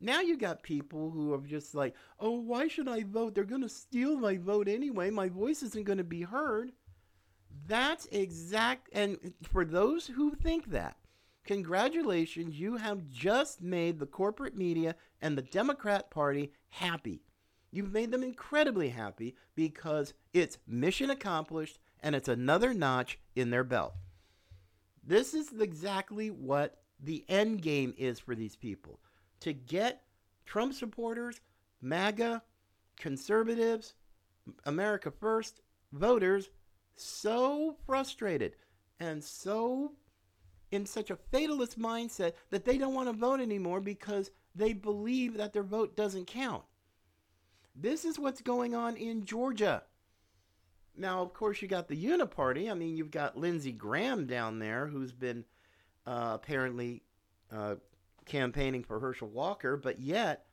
now 0.00 0.20
you 0.20 0.36
got 0.36 0.64
people 0.64 1.10
who 1.10 1.32
are 1.32 1.38
just 1.38 1.76
like, 1.76 1.94
oh, 2.18 2.40
why 2.40 2.66
should 2.66 2.88
I 2.88 3.04
vote? 3.04 3.34
They're 3.34 3.44
going 3.44 3.62
to 3.62 3.68
steal 3.68 4.18
my 4.18 4.36
vote 4.36 4.66
anyway. 4.66 5.10
My 5.10 5.28
voice 5.28 5.62
isn't 5.62 5.86
going 5.86 5.98
to 5.98 6.04
be 6.04 6.22
heard. 6.22 6.72
That's 7.68 8.06
exact. 8.06 8.88
And 8.92 9.32
for 9.44 9.64
those 9.64 10.08
who 10.08 10.34
think 10.34 10.70
that, 10.72 10.96
congratulations, 11.44 12.58
you 12.58 12.76
have 12.76 13.08
just 13.08 13.62
made 13.62 14.00
the 14.00 14.06
corporate 14.06 14.56
media 14.56 14.96
and 15.22 15.38
the 15.38 15.42
Democrat 15.42 16.10
Party 16.10 16.52
happy. 16.68 17.22
You've 17.70 17.92
made 17.92 18.10
them 18.10 18.24
incredibly 18.24 18.88
happy 18.88 19.36
because 19.54 20.14
it's 20.34 20.58
mission 20.66 21.10
accomplished 21.10 21.78
and 22.02 22.16
it's 22.16 22.28
another 22.28 22.74
notch 22.74 23.20
in 23.36 23.50
their 23.50 23.64
belt. 23.64 23.94
This 25.06 25.34
is 25.34 25.52
exactly 25.60 26.30
what 26.30 26.78
the 27.00 27.24
end 27.28 27.62
game 27.62 27.94
is 27.96 28.18
for 28.18 28.34
these 28.34 28.56
people 28.56 28.98
to 29.40 29.52
get 29.52 30.02
Trump 30.44 30.74
supporters, 30.74 31.40
MAGA, 31.80 32.42
conservatives, 32.96 33.94
America 34.64 35.10
First 35.10 35.60
voters 35.92 36.50
so 36.96 37.76
frustrated 37.86 38.56
and 38.98 39.22
so 39.22 39.92
in 40.70 40.86
such 40.86 41.10
a 41.10 41.16
fatalist 41.16 41.78
mindset 41.78 42.32
that 42.50 42.64
they 42.64 42.78
don't 42.78 42.94
want 42.94 43.08
to 43.08 43.12
vote 43.12 43.40
anymore 43.40 43.80
because 43.80 44.30
they 44.54 44.72
believe 44.72 45.36
that 45.36 45.52
their 45.52 45.62
vote 45.62 45.96
doesn't 45.96 46.26
count. 46.26 46.64
This 47.74 48.04
is 48.04 48.18
what's 48.18 48.40
going 48.40 48.74
on 48.74 48.96
in 48.96 49.24
Georgia. 49.24 49.82
Now, 50.96 51.22
of 51.22 51.34
course, 51.34 51.60
you 51.60 51.68
got 51.68 51.88
the 51.88 52.06
Uniparty. 52.06 52.70
I 52.70 52.74
mean, 52.74 52.96
you've 52.96 53.10
got 53.10 53.36
Lindsey 53.36 53.72
Graham 53.72 54.26
down 54.26 54.58
there 54.58 54.86
who's 54.86 55.12
been 55.12 55.44
uh, 56.06 56.32
apparently 56.34 57.02
uh, 57.52 57.76
campaigning 58.24 58.82
for 58.82 58.98
Herschel 58.98 59.28
Walker, 59.28 59.76
but 59.76 60.00
yet 60.00 60.46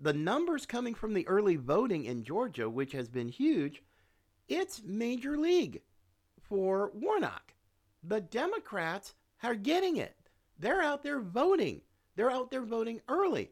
the 0.00 0.12
numbers 0.12 0.66
coming 0.66 0.94
from 0.94 1.14
the 1.14 1.26
early 1.26 1.56
voting 1.56 2.04
in 2.04 2.24
Georgia, 2.24 2.68
which 2.68 2.92
has 2.92 3.08
been 3.08 3.28
huge, 3.28 3.82
it's 4.48 4.82
major 4.84 5.38
league 5.38 5.80
for 6.40 6.90
Warnock. 6.94 7.54
The 8.02 8.20
Democrats 8.20 9.14
are 9.42 9.54
getting 9.54 9.96
it. 9.96 10.16
They're 10.58 10.82
out 10.82 11.02
there 11.02 11.20
voting. 11.20 11.80
They're 12.16 12.30
out 12.30 12.50
there 12.50 12.62
voting 12.62 13.00
early. 13.08 13.50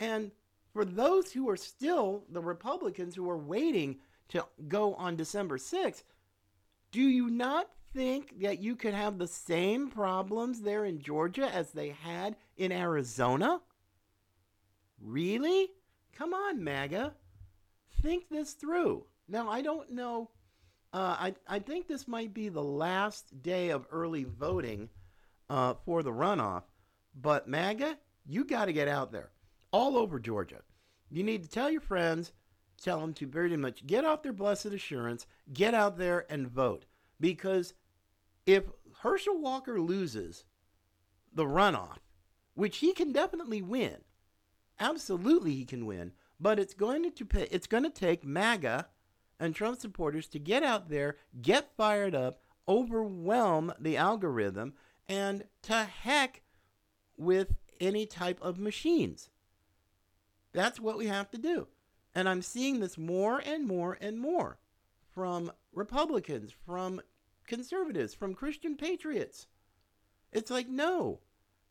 And 0.00 0.30
for 0.72 0.84
those 0.84 1.32
who 1.32 1.48
are 1.48 1.56
still 1.56 2.24
the 2.30 2.40
Republicans 2.40 3.14
who 3.14 3.28
are 3.28 3.38
waiting 3.38 3.98
to 4.28 4.44
go 4.66 4.94
on 4.94 5.16
December 5.16 5.58
6th, 5.58 6.02
do 6.90 7.00
you 7.00 7.30
not 7.30 7.68
think 7.94 8.40
that 8.40 8.60
you 8.60 8.76
could 8.76 8.94
have 8.94 9.18
the 9.18 9.26
same 9.26 9.90
problems 9.90 10.60
there 10.60 10.84
in 10.84 11.00
Georgia 11.00 11.48
as 11.52 11.72
they 11.72 11.90
had 11.90 12.36
in 12.56 12.72
Arizona? 12.72 13.60
Really? 15.00 15.70
Come 16.14 16.34
on, 16.34 16.62
MAGA. 16.62 17.14
Think 18.02 18.28
this 18.28 18.52
through. 18.52 19.04
Now, 19.28 19.48
I 19.48 19.62
don't 19.62 19.90
know. 19.90 20.30
Uh, 20.92 21.16
I, 21.18 21.34
I 21.46 21.58
think 21.58 21.86
this 21.86 22.08
might 22.08 22.32
be 22.32 22.48
the 22.48 22.62
last 22.62 23.42
day 23.42 23.70
of 23.70 23.86
early 23.90 24.24
voting 24.24 24.88
uh, 25.50 25.74
for 25.84 26.02
the 26.02 26.12
runoff. 26.12 26.62
But 27.14 27.48
MAGA, 27.48 27.98
you 28.26 28.44
got 28.44 28.66
to 28.66 28.72
get 28.72 28.88
out 28.88 29.12
there 29.12 29.30
all 29.72 29.96
over 29.96 30.18
Georgia. 30.18 30.60
You 31.10 31.22
need 31.22 31.42
to 31.42 31.50
tell 31.50 31.70
your 31.70 31.80
friends, 31.80 32.32
tell 32.82 33.00
them 33.00 33.14
to 33.14 33.26
very 33.26 33.56
much 33.56 33.86
get 33.86 34.04
off 34.04 34.22
their 34.22 34.32
blessed 34.32 34.66
assurance, 34.66 35.26
get 35.52 35.74
out 35.74 35.98
there 35.98 36.26
and 36.30 36.48
vote. 36.48 36.86
Because 37.20 37.74
if 38.46 38.64
Herschel 39.00 39.40
Walker 39.40 39.80
loses 39.80 40.44
the 41.32 41.44
runoff, 41.44 41.98
which 42.54 42.78
he 42.78 42.92
can 42.92 43.12
definitely 43.12 43.62
win, 43.62 43.96
absolutely 44.80 45.54
he 45.54 45.64
can 45.64 45.86
win, 45.86 46.12
but 46.40 46.58
it's 46.58 46.74
going 46.74 47.10
to 47.10 47.24
pay, 47.24 47.48
it's 47.50 47.66
going 47.66 47.82
to 47.82 47.90
take 47.90 48.24
MAGA 48.24 48.88
and 49.40 49.54
Trump 49.54 49.80
supporters 49.80 50.26
to 50.28 50.38
get 50.38 50.62
out 50.62 50.88
there, 50.88 51.16
get 51.40 51.76
fired 51.76 52.14
up, 52.14 52.40
overwhelm 52.68 53.72
the 53.78 53.96
algorithm, 53.96 54.74
and 55.08 55.44
to 55.62 55.84
heck 55.84 56.42
with 57.16 57.56
any 57.80 58.06
type 58.06 58.38
of 58.42 58.58
machines. 58.58 59.30
That's 60.52 60.80
what 60.80 60.98
we 60.98 61.06
have 61.06 61.30
to 61.30 61.38
do. 61.38 61.68
And 62.18 62.28
I'm 62.28 62.42
seeing 62.42 62.80
this 62.80 62.98
more 62.98 63.40
and 63.46 63.64
more 63.64 63.96
and 64.00 64.18
more 64.18 64.58
from 65.14 65.52
Republicans, 65.72 66.52
from 66.66 67.00
conservatives, 67.46 68.12
from 68.12 68.34
Christian 68.34 68.76
patriots. 68.76 69.46
It's 70.32 70.50
like, 70.50 70.68
no, 70.68 71.20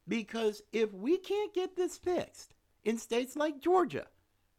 because 0.08 0.62
if 0.72 0.94
we 0.94 1.18
can't 1.18 1.54
get 1.54 1.76
this 1.76 1.98
fixed 1.98 2.54
in 2.86 2.98
states 2.98 3.36
like 3.36 3.60
Georgia, 3.60 4.06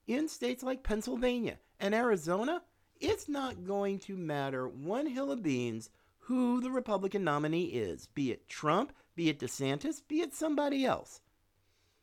in 0.07 0.29
states 0.29 0.63
like 0.63 0.83
Pennsylvania 0.83 1.57
and 1.81 1.95
Arizona, 1.95 2.61
it's 3.01 3.27
not 3.27 3.65
going 3.65 3.99
to 4.01 4.15
matter 4.15 4.69
one 4.69 5.07
hill 5.07 5.33
of 5.33 5.43
beans 5.43 5.89
who 6.19 6.61
the 6.61 6.71
Republican 6.71 7.25
nominee 7.25 7.65
is, 7.65 8.09
be 8.09 8.31
it 8.31 8.47
Trump, 8.47 8.93
be 9.17 9.31
it 9.31 9.39
DeSantis, 9.39 10.03
be 10.07 10.21
it 10.21 10.35
somebody 10.35 10.85
else. 10.85 11.23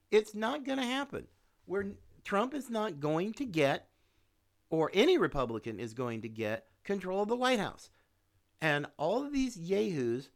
It's 0.10 0.34
not 0.34 0.66
going 0.66 0.80
to 0.80 0.84
happen. 0.84 1.28
Where 1.68 1.86
Trump 2.26 2.56
is 2.56 2.70
not 2.70 3.00
going 3.00 3.34
to 3.34 3.46
get, 3.46 3.88
or 4.70 4.92
any 4.94 5.18
Republican 5.18 5.80
is 5.80 5.94
going 5.94 6.24
to 6.24 6.28
get, 6.28 6.66
control 6.84 7.22
of 7.22 7.30
the 7.30 7.36
White 7.36 7.60
House. 7.60 7.92
And 8.60 8.88
all 8.98 9.24
of 9.24 9.32
these 9.32 9.58
yahoos 9.58 10.32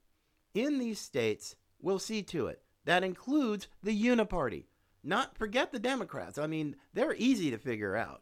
in 0.54 0.78
these 0.78 1.00
states 1.00 1.56
will 1.82 2.00
see 2.00 2.22
to 2.24 2.48
it. 2.48 2.62
That 2.86 3.04
includes 3.04 3.68
the 3.82 4.00
Uniparty. 4.00 4.66
Not 5.04 5.38
forget 5.38 5.72
the 5.72 5.80
Democrats. 5.80 6.38
I 6.38 6.46
mean, 6.46 6.76
they're 6.94 7.16
easy 7.16 7.50
to 7.52 7.58
figure 7.58 7.96
out. 7.96 8.22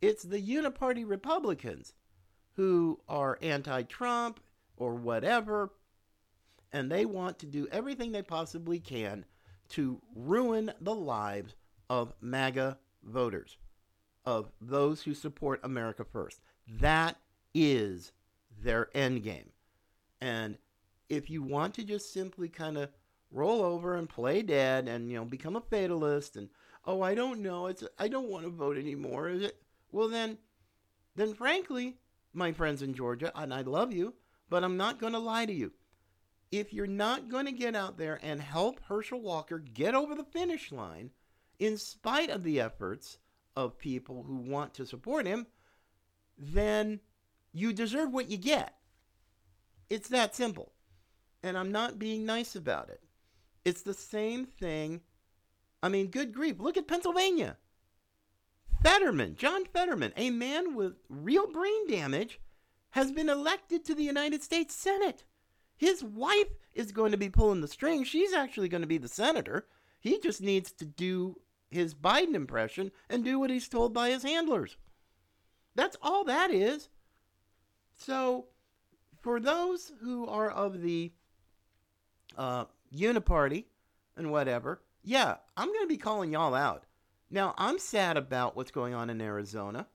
It's 0.00 0.24
the 0.24 0.42
Uniparty 0.42 1.08
Republicans 1.08 1.94
who 2.54 3.00
are 3.08 3.38
anti 3.40 3.82
Trump 3.82 4.40
or 4.76 4.94
whatever, 4.94 5.70
and 6.72 6.90
they 6.90 7.04
want 7.04 7.38
to 7.38 7.46
do 7.46 7.68
everything 7.70 8.10
they 8.10 8.22
possibly 8.22 8.80
can 8.80 9.24
to 9.70 10.00
ruin 10.14 10.72
the 10.80 10.94
lives 10.94 11.54
of 11.92 12.14
MAGA 12.20 12.78
voters, 13.04 13.58
of 14.24 14.50
those 14.60 15.02
who 15.02 15.12
support 15.12 15.60
America 15.62 16.04
First. 16.04 16.40
That 16.66 17.18
is 17.54 18.12
their 18.62 18.88
end 18.94 19.22
game. 19.22 19.50
And 20.20 20.56
if 21.08 21.28
you 21.28 21.42
want 21.42 21.74
to 21.74 21.84
just 21.84 22.12
simply 22.12 22.48
kind 22.48 22.78
of 22.78 22.88
roll 23.30 23.62
over 23.62 23.96
and 23.96 24.08
play 24.08 24.42
dead 24.42 24.88
and 24.88 25.10
you 25.10 25.16
know 25.16 25.24
become 25.24 25.56
a 25.56 25.60
fatalist 25.60 26.36
and 26.36 26.50
oh 26.84 27.00
I 27.00 27.14
don't 27.14 27.40
know 27.40 27.66
it's 27.66 27.82
I 27.98 28.08
don't 28.08 28.28
want 28.28 28.44
to 28.44 28.50
vote 28.50 28.76
anymore 28.76 29.30
is 29.30 29.42
it 29.42 29.62
well, 29.92 30.08
then, 30.08 30.38
then 31.14 31.34
frankly, 31.34 31.98
my 32.32 32.52
friends 32.52 32.80
in 32.80 32.94
Georgia, 32.94 33.30
and 33.34 33.52
I 33.52 33.60
love 33.60 33.92
you, 33.92 34.14
but 34.48 34.64
I'm 34.64 34.78
not 34.78 34.98
going 34.98 35.12
to 35.12 35.18
lie 35.18 35.44
to 35.44 35.52
you. 35.52 35.72
If 36.50 36.72
you're 36.72 36.86
not 36.86 37.28
going 37.28 37.46
to 37.46 37.52
get 37.52 37.76
out 37.76 37.98
there 37.98 38.18
and 38.22 38.40
help 38.40 38.80
Herschel 38.88 39.20
Walker 39.20 39.58
get 39.58 39.94
over 39.94 40.14
the 40.14 40.24
finish 40.24 40.72
line, 40.72 41.10
in 41.62 41.78
spite 41.78 42.28
of 42.28 42.42
the 42.42 42.60
efforts 42.60 43.18
of 43.54 43.78
people 43.78 44.24
who 44.24 44.34
want 44.34 44.74
to 44.74 44.84
support 44.84 45.26
him, 45.26 45.46
then 46.36 46.98
you 47.52 47.72
deserve 47.72 48.12
what 48.12 48.28
you 48.28 48.36
get. 48.36 48.74
It's 49.88 50.08
that 50.08 50.34
simple. 50.34 50.72
And 51.40 51.56
I'm 51.56 51.70
not 51.70 52.00
being 52.00 52.26
nice 52.26 52.56
about 52.56 52.88
it. 52.88 53.00
It's 53.64 53.82
the 53.82 53.94
same 53.94 54.44
thing. 54.44 55.02
I 55.84 55.88
mean, 55.88 56.08
good 56.08 56.34
grief. 56.34 56.56
Look 56.58 56.76
at 56.76 56.88
Pennsylvania. 56.88 57.56
Fetterman, 58.82 59.36
John 59.36 59.64
Fetterman, 59.64 60.12
a 60.16 60.30
man 60.30 60.74
with 60.74 60.94
real 61.08 61.46
brain 61.46 61.86
damage, 61.88 62.40
has 62.90 63.12
been 63.12 63.28
elected 63.28 63.84
to 63.84 63.94
the 63.94 64.02
United 64.02 64.42
States 64.42 64.74
Senate. 64.74 65.22
His 65.76 66.02
wife 66.02 66.56
is 66.74 66.90
going 66.90 67.12
to 67.12 67.18
be 67.18 67.30
pulling 67.30 67.60
the 67.60 67.68
strings. 67.68 68.08
She's 68.08 68.32
actually 68.32 68.68
going 68.68 68.80
to 68.80 68.88
be 68.88 68.98
the 68.98 69.06
senator. 69.06 69.68
He 70.00 70.18
just 70.18 70.40
needs 70.40 70.72
to 70.72 70.84
do 70.84 71.36
his 71.72 71.94
Biden 71.94 72.34
impression 72.34 72.92
and 73.08 73.24
do 73.24 73.38
what 73.38 73.50
he's 73.50 73.68
told 73.68 73.94
by 73.94 74.10
his 74.10 74.22
handlers. 74.22 74.76
That's 75.74 75.96
all 76.02 76.24
that 76.24 76.50
is. 76.50 76.88
So, 77.94 78.46
for 79.20 79.40
those 79.40 79.92
who 80.02 80.26
are 80.26 80.50
of 80.50 80.82
the 80.82 81.12
uh, 82.36 82.66
uniparty 82.94 83.64
and 84.16 84.30
whatever, 84.30 84.82
yeah, 85.02 85.36
I'm 85.56 85.68
going 85.68 85.84
to 85.84 85.86
be 85.86 85.96
calling 85.96 86.32
y'all 86.32 86.54
out. 86.54 86.84
Now, 87.30 87.54
I'm 87.56 87.78
sad 87.78 88.16
about 88.16 88.56
what's 88.56 88.70
going 88.70 88.92
on 88.92 89.08
in 89.08 89.20
Arizona. 89.20 89.86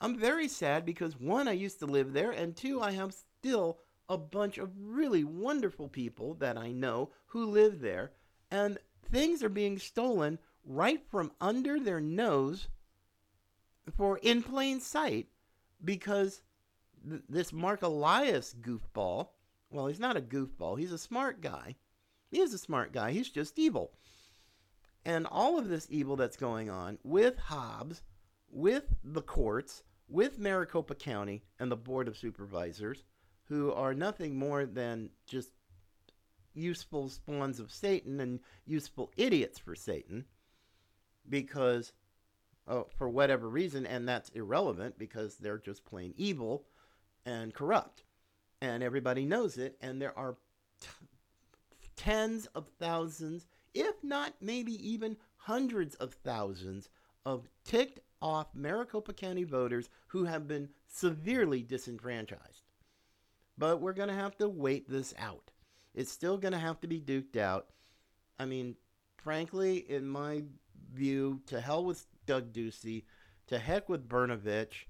I'm 0.00 0.16
very 0.16 0.46
sad 0.46 0.84
because 0.84 1.18
one, 1.18 1.48
I 1.48 1.52
used 1.52 1.80
to 1.80 1.86
live 1.86 2.12
there, 2.12 2.30
and 2.30 2.54
two, 2.54 2.80
I 2.80 2.92
have 2.92 3.14
still 3.40 3.78
a 4.08 4.16
bunch 4.16 4.58
of 4.58 4.70
really 4.78 5.24
wonderful 5.24 5.88
people 5.88 6.34
that 6.34 6.56
I 6.56 6.70
know 6.70 7.10
who 7.26 7.46
live 7.46 7.80
there, 7.80 8.12
and 8.50 8.78
things 9.10 9.42
are 9.42 9.48
being 9.48 9.78
stolen 9.78 10.38
right 10.66 11.00
from 11.08 11.30
under 11.40 11.78
their 11.78 12.00
nose 12.00 12.68
for 13.96 14.18
in 14.18 14.42
plain 14.42 14.80
sight 14.80 15.28
because 15.84 16.42
th- 17.08 17.22
this 17.28 17.52
Mark 17.52 17.82
Elias 17.82 18.54
goofball, 18.60 19.28
well, 19.70 19.86
he's 19.86 20.00
not 20.00 20.16
a 20.16 20.20
goofball, 20.20 20.78
he's 20.78 20.92
a 20.92 20.98
smart 20.98 21.40
guy. 21.40 21.76
He 22.28 22.40
is 22.40 22.52
a 22.52 22.58
smart 22.58 22.92
guy, 22.92 23.12
he's 23.12 23.30
just 23.30 23.58
evil. 23.58 23.92
And 25.04 25.26
all 25.30 25.58
of 25.58 25.68
this 25.68 25.86
evil 25.88 26.16
that's 26.16 26.36
going 26.36 26.68
on 26.68 26.98
with 27.04 27.38
Hobbs, 27.38 28.02
with 28.50 28.92
the 29.04 29.22
courts, 29.22 29.84
with 30.08 30.38
Maricopa 30.38 30.96
County 30.96 31.44
and 31.60 31.70
the 31.70 31.76
Board 31.76 32.08
of 32.08 32.16
Supervisors, 32.16 33.04
who 33.44 33.72
are 33.72 33.94
nothing 33.94 34.36
more 34.36 34.66
than 34.66 35.10
just 35.28 35.50
useful 36.54 37.08
spawns 37.08 37.60
of 37.60 37.70
Satan 37.70 38.18
and 38.18 38.40
useful 38.64 39.12
idiots 39.16 39.58
for 39.60 39.76
Satan 39.76 40.24
because 41.28 41.92
oh, 42.68 42.86
for 42.96 43.08
whatever 43.08 43.48
reason, 43.48 43.86
and 43.86 44.08
that's 44.08 44.30
irrelevant 44.30 44.98
because 44.98 45.36
they're 45.36 45.58
just 45.58 45.84
plain 45.84 46.14
evil 46.16 46.64
and 47.24 47.54
corrupt. 47.54 48.02
And 48.60 48.82
everybody 48.82 49.24
knows 49.24 49.58
it, 49.58 49.76
and 49.80 50.00
there 50.00 50.18
are 50.18 50.36
t- 50.80 50.88
tens 51.96 52.46
of 52.54 52.68
thousands, 52.78 53.46
if 53.74 53.94
not 54.02 54.34
maybe 54.40 54.72
even 54.88 55.16
hundreds 55.36 55.94
of 55.96 56.14
thousands, 56.14 56.88
of 57.24 57.48
ticked 57.64 58.00
off 58.22 58.54
Maricopa 58.54 59.12
County 59.12 59.44
voters 59.44 59.88
who 60.08 60.24
have 60.24 60.48
been 60.48 60.68
severely 60.86 61.62
disenfranchised. 61.62 62.62
But 63.58 63.80
we're 63.80 63.92
going 63.92 64.08
to 64.08 64.14
have 64.14 64.36
to 64.38 64.48
wait 64.48 64.88
this 64.88 65.12
out. 65.18 65.50
It's 65.94 66.12
still 66.12 66.38
going 66.38 66.52
to 66.52 66.58
have 66.58 66.80
to 66.80 66.86
be 66.86 67.00
duked 67.00 67.36
out. 67.36 67.66
I 68.38 68.44
mean, 68.44 68.76
frankly, 69.16 69.78
in 69.90 70.06
my 70.06 70.44
view, 70.92 71.40
to 71.46 71.60
hell 71.60 71.84
with 71.84 72.06
Doug 72.26 72.52
Ducey, 72.52 73.04
to 73.46 73.58
heck 73.58 73.88
with 73.88 74.08
Brnovich 74.08 74.86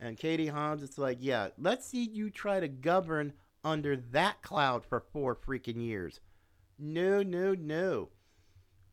and 0.00 0.16
Katie 0.16 0.48
Hobbs. 0.48 0.82
It's 0.82 0.98
like, 0.98 1.18
yeah, 1.20 1.48
let's 1.58 1.86
see 1.86 2.04
you 2.04 2.30
try 2.30 2.60
to 2.60 2.68
govern 2.68 3.32
under 3.64 3.96
that 3.96 4.42
cloud 4.42 4.84
for 4.84 5.00
four 5.12 5.34
freaking 5.34 5.82
years. 5.82 6.20
No, 6.78 7.22
no, 7.22 7.54
no. 7.54 8.10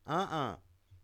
Uh 0.08 0.28
uh-uh. 0.30 0.52
uh 0.52 0.56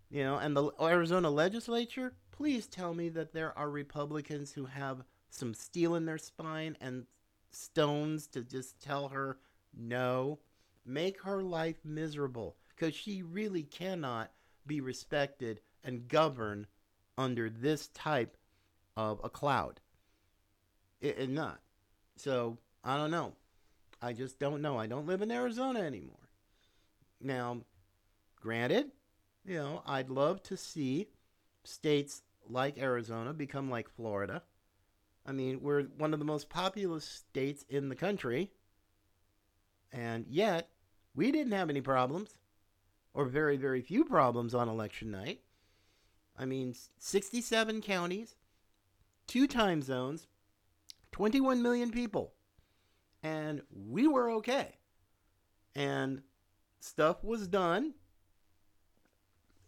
You 0.09 0.23
know, 0.23 0.37
and 0.37 0.55
the 0.55 0.71
Arizona 0.81 1.29
legislature, 1.29 2.13
please 2.31 2.67
tell 2.67 2.93
me 2.93 3.09
that 3.09 3.33
there 3.33 3.57
are 3.57 3.69
Republicans 3.69 4.51
who 4.51 4.65
have 4.65 5.03
some 5.29 5.53
steel 5.53 5.95
in 5.95 6.05
their 6.05 6.17
spine 6.17 6.75
and 6.81 7.05
stones 7.51 8.27
to 8.27 8.43
just 8.43 8.81
tell 8.81 9.09
her 9.09 9.37
no. 9.77 10.39
Make 10.83 11.21
her 11.21 11.43
life 11.43 11.77
miserable 11.83 12.57
because 12.69 12.95
she 12.95 13.21
really 13.21 13.63
cannot 13.63 14.31
be 14.65 14.81
respected 14.81 15.61
and 15.83 16.07
govern 16.07 16.67
under 17.17 17.49
this 17.49 17.87
type 17.87 18.37
of 18.95 19.19
a 19.23 19.29
cloud. 19.29 19.79
It, 20.99 21.17
it 21.19 21.29
not. 21.29 21.59
So 22.15 22.57
I 22.83 22.97
don't 22.97 23.11
know. 23.11 23.33
I 24.01 24.13
just 24.13 24.39
don't 24.39 24.61
know. 24.61 24.77
I 24.77 24.87
don't 24.87 25.05
live 25.05 25.21
in 25.21 25.31
Arizona 25.31 25.81
anymore. 25.81 26.29
Now, 27.19 27.61
granted, 28.39 28.91
you 29.45 29.57
know, 29.57 29.83
I'd 29.85 30.09
love 30.09 30.41
to 30.43 30.57
see 30.57 31.07
states 31.63 32.23
like 32.49 32.79
Arizona 32.79 33.33
become 33.33 33.69
like 33.69 33.89
Florida. 33.89 34.41
I 35.25 35.31
mean, 35.31 35.61
we're 35.61 35.83
one 35.83 36.13
of 36.13 36.19
the 36.19 36.25
most 36.25 36.49
populous 36.49 37.05
states 37.05 37.63
in 37.69 37.89
the 37.89 37.95
country. 37.95 38.49
And 39.91 40.25
yet, 40.27 40.69
we 41.15 41.31
didn't 41.31 41.51
have 41.51 41.69
any 41.69 41.81
problems, 41.81 42.33
or 43.13 43.25
very, 43.25 43.57
very 43.57 43.81
few 43.81 44.05
problems 44.05 44.53
on 44.53 44.69
election 44.69 45.11
night. 45.11 45.41
I 46.37 46.45
mean, 46.45 46.75
67 46.97 47.81
counties, 47.81 48.35
two 49.27 49.47
time 49.47 49.81
zones, 49.81 50.27
21 51.11 51.61
million 51.61 51.91
people. 51.91 52.33
And 53.23 53.61
we 53.71 54.07
were 54.07 54.29
okay. 54.31 54.75
And 55.75 56.23
stuff 56.79 57.23
was 57.23 57.47
done. 57.47 57.93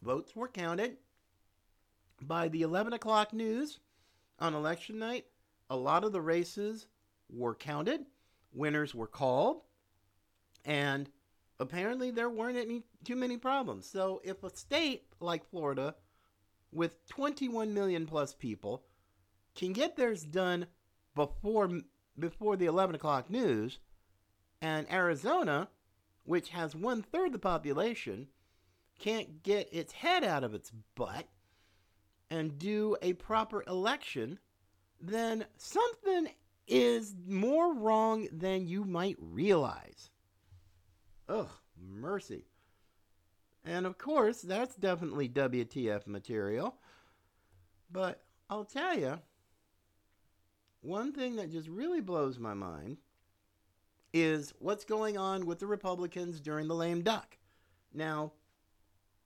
Votes 0.02 0.36
were 0.36 0.48
counted. 0.48 0.98
By 2.22 2.48
the 2.48 2.62
11 2.62 2.94
o'clock 2.94 3.34
news 3.34 3.80
on 4.40 4.54
election 4.54 4.98
night, 4.98 5.26
a 5.70 5.76
lot 5.76 6.04
of 6.04 6.12
the 6.12 6.22
races 6.22 6.88
were 7.30 7.56
counted, 7.56 8.06
winners 8.54 8.94
were 8.94 9.08
called, 9.08 9.62
and 10.66 11.10
apparently 11.60 12.12
there 12.12 12.30
weren't 12.30 12.58
any 12.58 12.84
too 13.04 13.16
many 13.16 13.38
problems. 13.38 13.86
So 13.86 14.22
if 14.24 14.44
a 14.44 14.56
state 14.56 15.04
like 15.20 15.50
Florida 15.50 15.96
with 16.72 17.08
21 17.10 17.74
million 17.74 18.06
plus 18.06 18.34
people 18.34 18.84
can 19.56 19.74
get 19.74 19.96
theirs 19.96 20.24
done 20.24 20.68
before 21.16 21.70
before 22.18 22.56
the 22.56 22.66
11 22.66 22.96
o'clock 22.96 23.30
news, 23.30 23.80
and 24.62 24.92
Arizona, 24.92 25.68
which 26.24 26.50
has 26.50 26.76
one 26.76 27.02
third 27.02 27.34
the 27.34 27.40
population, 27.40 28.28
can't 29.00 29.42
get 29.44 29.68
its 29.74 29.94
head 29.94 30.24
out 30.24 30.44
of 30.44 30.54
its 30.54 30.72
butt 30.96 31.28
and 32.30 32.58
do 32.58 32.96
a 33.02 33.14
proper 33.14 33.64
election, 33.68 34.40
then 35.02 35.46
something 35.58 36.30
is 36.68 37.16
more 37.28 37.74
wrong 37.74 38.28
than 38.32 38.68
you 38.68 38.86
might 38.86 39.18
realize. 39.20 40.10
Ugh, 41.30 41.50
mercy. 41.78 42.46
And 43.66 43.86
of 43.86 43.98
course, 43.98 44.42
that's 44.42 44.76
definitely 44.76 45.30
WTF 45.30 46.06
material. 46.08 46.76
But 47.92 48.24
I'll 48.50 48.66
tell 48.66 48.98
you, 48.98 49.20
one 50.82 51.14
thing 51.14 51.38
that 51.38 51.52
just 51.52 51.70
really 51.70 52.02
blows 52.02 52.40
my 52.40 52.54
mind 52.54 52.98
is 54.14 54.54
what's 54.60 54.84
going 54.84 55.18
on 55.18 55.46
with 55.46 55.60
the 55.60 55.68
Republicans 55.68 56.40
during 56.40 56.68
the 56.68 56.76
lame 56.76 57.02
duck. 57.02 57.38
Now, 57.94 58.34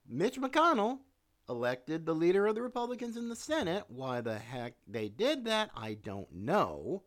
Mitch 0.08 0.40
McConnell 0.40 1.00
elected 1.48 2.06
the 2.06 2.14
leader 2.14 2.46
of 2.46 2.54
the 2.54 2.62
Republicans 2.62 3.16
in 3.16 3.28
the 3.28 3.36
Senate. 3.36 3.84
Why 3.88 4.20
the 4.20 4.38
heck 4.38 4.74
they 4.86 5.08
did 5.08 5.44
that, 5.46 5.70
I 5.76 5.94
don't 5.94 6.32
know. 6.32 7.02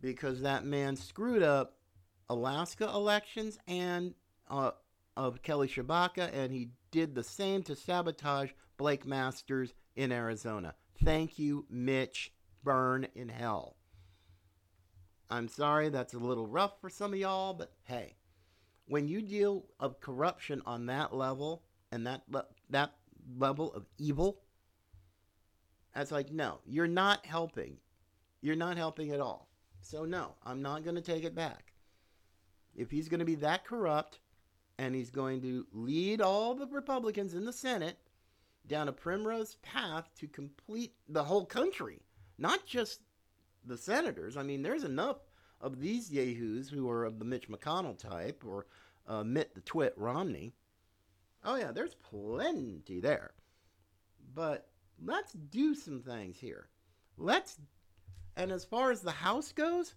Because 0.00 0.42
that 0.42 0.64
man 0.64 0.96
screwed 0.96 1.42
up 1.42 1.74
Alaska 2.32 2.84
elections 2.84 3.58
and 3.68 4.14
uh, 4.48 4.72
of 5.16 5.42
Kelly 5.42 5.68
Tshibaka, 5.68 6.32
and 6.32 6.52
he 6.52 6.70
did 6.90 7.14
the 7.14 7.22
same 7.22 7.62
to 7.64 7.76
sabotage 7.76 8.50
Blake 8.76 9.06
Masters 9.06 9.74
in 9.96 10.10
Arizona. 10.10 10.74
Thank 11.04 11.38
you, 11.38 11.66
Mitch. 11.68 12.32
Burn 12.64 13.06
in 13.14 13.28
hell. 13.28 13.76
I'm 15.28 15.48
sorry 15.48 15.88
that's 15.88 16.14
a 16.14 16.18
little 16.18 16.46
rough 16.46 16.80
for 16.80 16.88
some 16.90 17.12
of 17.12 17.18
y'all, 17.18 17.54
but 17.54 17.72
hey, 17.84 18.16
when 18.86 19.08
you 19.08 19.20
deal 19.20 19.64
of 19.80 20.00
corruption 20.00 20.62
on 20.64 20.86
that 20.86 21.14
level 21.14 21.64
and 21.90 22.06
that 22.06 22.22
le- 22.28 22.46
that 22.70 22.92
level 23.36 23.72
of 23.74 23.86
evil, 23.98 24.40
that's 25.94 26.12
like 26.12 26.30
no, 26.30 26.60
you're 26.64 26.86
not 26.86 27.26
helping. 27.26 27.78
You're 28.40 28.56
not 28.56 28.76
helping 28.76 29.10
at 29.10 29.20
all. 29.20 29.48
So 29.80 30.04
no, 30.04 30.34
I'm 30.44 30.62
not 30.62 30.84
going 30.84 30.96
to 30.96 31.02
take 31.02 31.24
it 31.24 31.34
back. 31.34 31.71
If 32.74 32.90
he's 32.90 33.08
going 33.08 33.20
to 33.20 33.26
be 33.26 33.34
that 33.36 33.64
corrupt, 33.64 34.18
and 34.78 34.94
he's 34.94 35.10
going 35.10 35.40
to 35.42 35.66
lead 35.72 36.20
all 36.20 36.54
the 36.54 36.66
Republicans 36.66 37.34
in 37.34 37.44
the 37.44 37.52
Senate 37.52 37.98
down 38.66 38.88
a 38.88 38.92
primrose 38.92 39.56
path 39.62 40.10
to 40.18 40.26
complete 40.26 40.94
the 41.08 41.24
whole 41.24 41.44
country, 41.44 42.00
not 42.38 42.64
just 42.66 43.00
the 43.64 43.76
senators. 43.76 44.36
I 44.36 44.42
mean, 44.42 44.62
there's 44.62 44.84
enough 44.84 45.18
of 45.60 45.80
these 45.80 46.10
yahoos 46.10 46.68
who 46.68 46.88
are 46.90 47.04
of 47.04 47.18
the 47.18 47.24
Mitch 47.24 47.48
McConnell 47.48 47.98
type 47.98 48.42
or 48.46 48.66
uh, 49.06 49.22
Mitt 49.22 49.54
the 49.54 49.60
Twit 49.60 49.94
Romney. 49.96 50.52
Oh, 51.44 51.56
yeah, 51.56 51.72
there's 51.72 51.94
plenty 51.94 53.00
there. 53.00 53.32
But 54.34 54.68
let's 55.04 55.32
do 55.32 55.74
some 55.74 56.00
things 56.00 56.38
here. 56.38 56.68
Let's, 57.18 57.58
and 58.36 58.50
as 58.50 58.64
far 58.64 58.90
as 58.90 59.00
the 59.00 59.10
House 59.10 59.52
goes, 59.52 59.94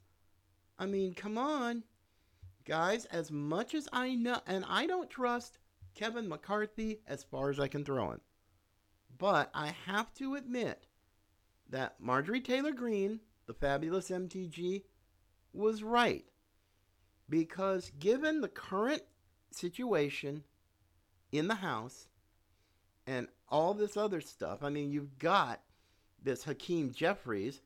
I 0.78 0.86
mean, 0.86 1.14
come 1.14 1.38
on, 1.38 1.84
guys, 2.65 3.06
as 3.06 3.32
much 3.32 3.73
as 3.73 3.88
I 3.93 4.15
know, 4.15 4.39
and 4.47 4.65
I 4.67 4.88
don't 4.88 5.10
trust 5.10 5.60
Kevin 5.93 6.28
McCarthy 6.28 6.99
as 7.08 7.23
far 7.23 7.49
as 7.49 7.60
I 7.60 7.67
can 7.67 7.86
throw 7.86 8.12
him. 8.12 8.21
But 9.17 9.49
I 9.54 9.73
have 9.86 10.13
to 10.15 10.36
admit 10.36 10.88
that 11.69 11.95
Marjorie 11.99 12.41
Taylor 12.41 12.73
Greene, 12.73 13.21
the 13.45 13.54
fabulous 13.54 14.10
MTG, 14.10 14.84
was 15.54 15.84
right. 15.84 16.25
Because 17.30 17.91
given 17.97 18.41
the 18.41 18.49
current 18.49 19.04
situation 19.51 20.43
in 21.32 21.47
the 21.47 21.56
House 21.56 22.10
and 23.08 23.28
all 23.49 23.73
this 23.73 23.95
other 23.95 24.21
stuff, 24.21 24.63
I 24.63 24.69
mean, 24.69 24.91
you've 24.91 25.17
got 25.17 25.62
this 26.21 26.43
Hakeem 26.43 26.91
Jeffries, 26.91 27.62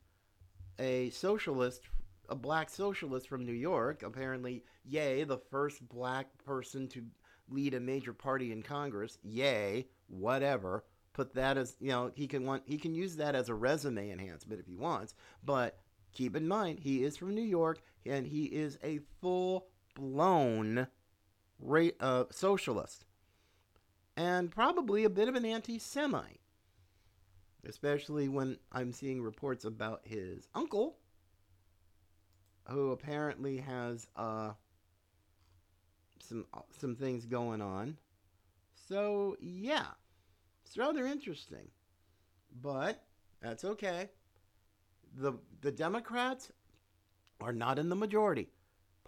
a 0.78 1.10
socialist, 1.10 1.82
a 2.30 2.34
black 2.36 2.70
socialist 2.70 3.28
from 3.28 3.44
New 3.44 3.52
York, 3.52 4.02
apparently, 4.02 4.64
yay, 4.84 5.24
the 5.24 5.38
first 5.38 5.86
black 5.88 6.26
person 6.44 6.88
to 6.88 7.04
lead 7.48 7.74
a 7.74 7.80
major 7.80 8.12
party 8.12 8.52
in 8.52 8.62
Congress, 8.62 9.18
yay, 9.22 9.86
whatever. 10.06 10.84
Put 11.12 11.34
that 11.34 11.58
as 11.58 11.76
you 11.80 11.90
know, 11.90 12.12
he 12.14 12.28
can 12.28 12.46
want 12.46 12.62
he 12.66 12.78
can 12.78 12.94
use 12.94 13.16
that 13.16 13.34
as 13.34 13.48
a 13.48 13.54
resume 13.54 14.10
enhancement 14.10 14.60
if 14.60 14.66
he 14.66 14.76
wants, 14.76 15.14
but 15.44 15.80
keep 16.12 16.36
in 16.36 16.46
mind 16.46 16.78
he 16.78 17.02
is 17.02 17.16
from 17.16 17.34
New 17.34 17.42
York 17.42 17.82
and 18.06 18.26
he 18.26 18.44
is 18.44 18.78
a 18.84 19.00
full 19.20 19.66
blown 19.94 20.86
ra- 21.58 21.88
uh, 21.98 22.24
socialist 22.30 23.04
and 24.16 24.50
probably 24.50 25.04
a 25.04 25.10
bit 25.10 25.28
of 25.28 25.34
an 25.34 25.44
anti-Semite, 25.44 26.40
especially 27.64 28.28
when 28.28 28.58
I'm 28.70 28.92
seeing 28.92 29.22
reports 29.22 29.64
about 29.64 30.02
his 30.04 30.48
uncle, 30.54 30.98
who 32.70 32.92
apparently 32.92 33.58
has 33.58 34.06
uh, 34.16 34.52
some 36.20 36.46
some 36.78 36.94
things 36.94 37.26
going 37.26 37.60
on. 37.60 37.96
So 38.88 39.36
yeah, 39.40 39.86
it's 40.64 40.78
rather 40.78 41.06
interesting, 41.06 41.68
but 42.62 43.02
that's 43.42 43.64
okay. 43.64 44.10
the 45.16 45.34
The 45.60 45.72
Democrats 45.72 46.52
are 47.40 47.52
not 47.52 47.78
in 47.78 47.88
the 47.88 47.96
majority. 47.96 48.48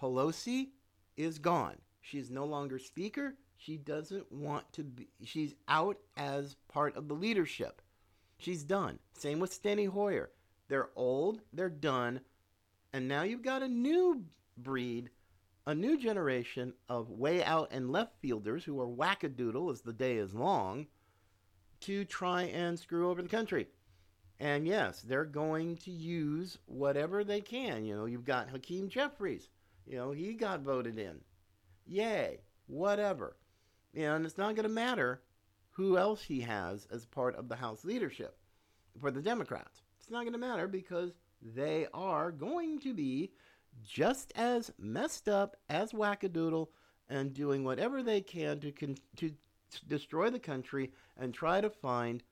Pelosi 0.00 0.70
is 1.16 1.38
gone. 1.38 1.76
She 2.00 2.18
is 2.18 2.30
no 2.30 2.44
longer 2.44 2.78
speaker. 2.78 3.34
She 3.56 3.76
doesn't 3.76 4.30
want 4.32 4.72
to 4.72 4.82
be. 4.82 5.08
She's 5.22 5.54
out 5.68 5.98
as 6.16 6.56
part 6.68 6.96
of 6.96 7.06
the 7.06 7.14
leadership. 7.14 7.80
She's 8.38 8.64
done. 8.64 8.98
Same 9.16 9.38
with 9.38 9.62
Steny 9.62 9.88
Hoyer. 9.88 10.30
They're 10.68 10.90
old. 10.96 11.42
They're 11.52 11.70
done. 11.70 12.20
And 12.92 13.08
now 13.08 13.22
you've 13.22 13.42
got 13.42 13.62
a 13.62 13.68
new 13.68 14.24
breed 14.56 15.10
a 15.66 15.74
new 15.74 15.96
generation 15.96 16.72
of 16.88 17.10
way 17.10 17.42
out 17.44 17.68
and 17.70 17.90
left 17.90 18.18
fielders 18.20 18.64
who 18.64 18.80
are 18.80 18.86
wackadoodle 18.86 19.70
as 19.70 19.80
the 19.80 19.92
day 19.92 20.16
is 20.16 20.34
long 20.34 20.86
to 21.80 22.04
try 22.04 22.42
and 22.42 22.78
screw 22.78 23.10
over 23.10 23.22
the 23.22 23.28
country. 23.28 23.68
And 24.40 24.66
yes, 24.66 25.02
they're 25.02 25.24
going 25.24 25.76
to 25.78 25.92
use 25.92 26.58
whatever 26.66 27.22
they 27.22 27.40
can. 27.40 27.84
You 27.84 27.94
know, 27.94 28.06
you've 28.06 28.24
got 28.24 28.50
Hakeem 28.50 28.88
Jeffries. 28.88 29.48
You 29.86 29.96
know, 29.96 30.10
he 30.10 30.34
got 30.34 30.62
voted 30.62 30.98
in. 30.98 31.20
Yay, 31.86 32.40
whatever. 32.66 33.36
And 33.94 34.26
it's 34.26 34.38
not 34.38 34.56
going 34.56 34.66
to 34.66 34.74
matter 34.74 35.22
who 35.70 35.96
else 35.96 36.22
he 36.22 36.40
has 36.40 36.86
as 36.90 37.06
part 37.06 37.36
of 37.36 37.48
the 37.48 37.56
House 37.56 37.84
leadership 37.84 38.36
for 39.00 39.10
the 39.10 39.22
Democrats. 39.22 39.82
It's 40.00 40.10
not 40.10 40.22
going 40.22 40.32
to 40.32 40.38
matter 40.38 40.66
because 40.66 41.12
they 41.42 41.86
are 41.92 42.30
going 42.30 42.78
to 42.80 42.94
be 42.94 43.32
just 43.82 44.32
as 44.36 44.72
messed 44.78 45.28
up 45.28 45.56
as 45.68 45.92
wackadoodle 45.92 46.68
and 47.08 47.34
doing 47.34 47.64
whatever 47.64 48.02
they 48.02 48.20
can 48.20 48.60
to 48.60 48.70
con- 48.70 48.96
to 49.16 49.32
destroy 49.88 50.30
the 50.30 50.38
country 50.38 50.92
and 51.18 51.34
try 51.34 51.60
to 51.60 51.70
find 51.70 52.22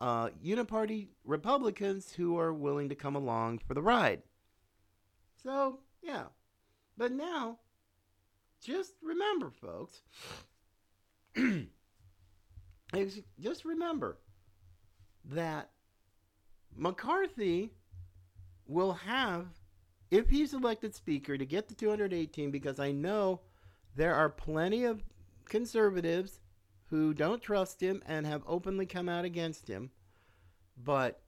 uh, 0.00 0.30
uniparty 0.44 1.08
Republicans 1.24 2.12
who 2.12 2.38
are 2.38 2.52
willing 2.52 2.88
to 2.88 2.94
come 2.94 3.14
along 3.14 3.58
for 3.58 3.74
the 3.74 3.82
ride. 3.82 4.22
So 5.42 5.78
yeah, 6.02 6.24
but 6.96 7.12
now, 7.12 7.58
just 8.60 8.94
remember, 9.02 9.50
folks. 9.50 10.02
just 13.40 13.64
remember 13.64 14.18
that 15.24 15.70
McCarthy 16.76 17.70
will 18.72 18.92
have 18.92 19.46
if 20.10 20.28
he's 20.28 20.52
elected 20.52 20.94
speaker 20.94 21.38
to 21.38 21.46
get 21.46 21.68
to 21.68 21.74
218 21.74 22.50
because 22.50 22.78
I 22.78 22.92
know 22.92 23.40
there 23.96 24.14
are 24.14 24.28
plenty 24.28 24.84
of 24.84 25.02
conservatives 25.46 26.40
who 26.90 27.14
don't 27.14 27.40
trust 27.40 27.80
him 27.80 28.02
and 28.06 28.26
have 28.26 28.42
openly 28.46 28.84
come 28.84 29.08
out 29.08 29.24
against 29.24 29.68
him. 29.68 29.90
But 30.82 31.22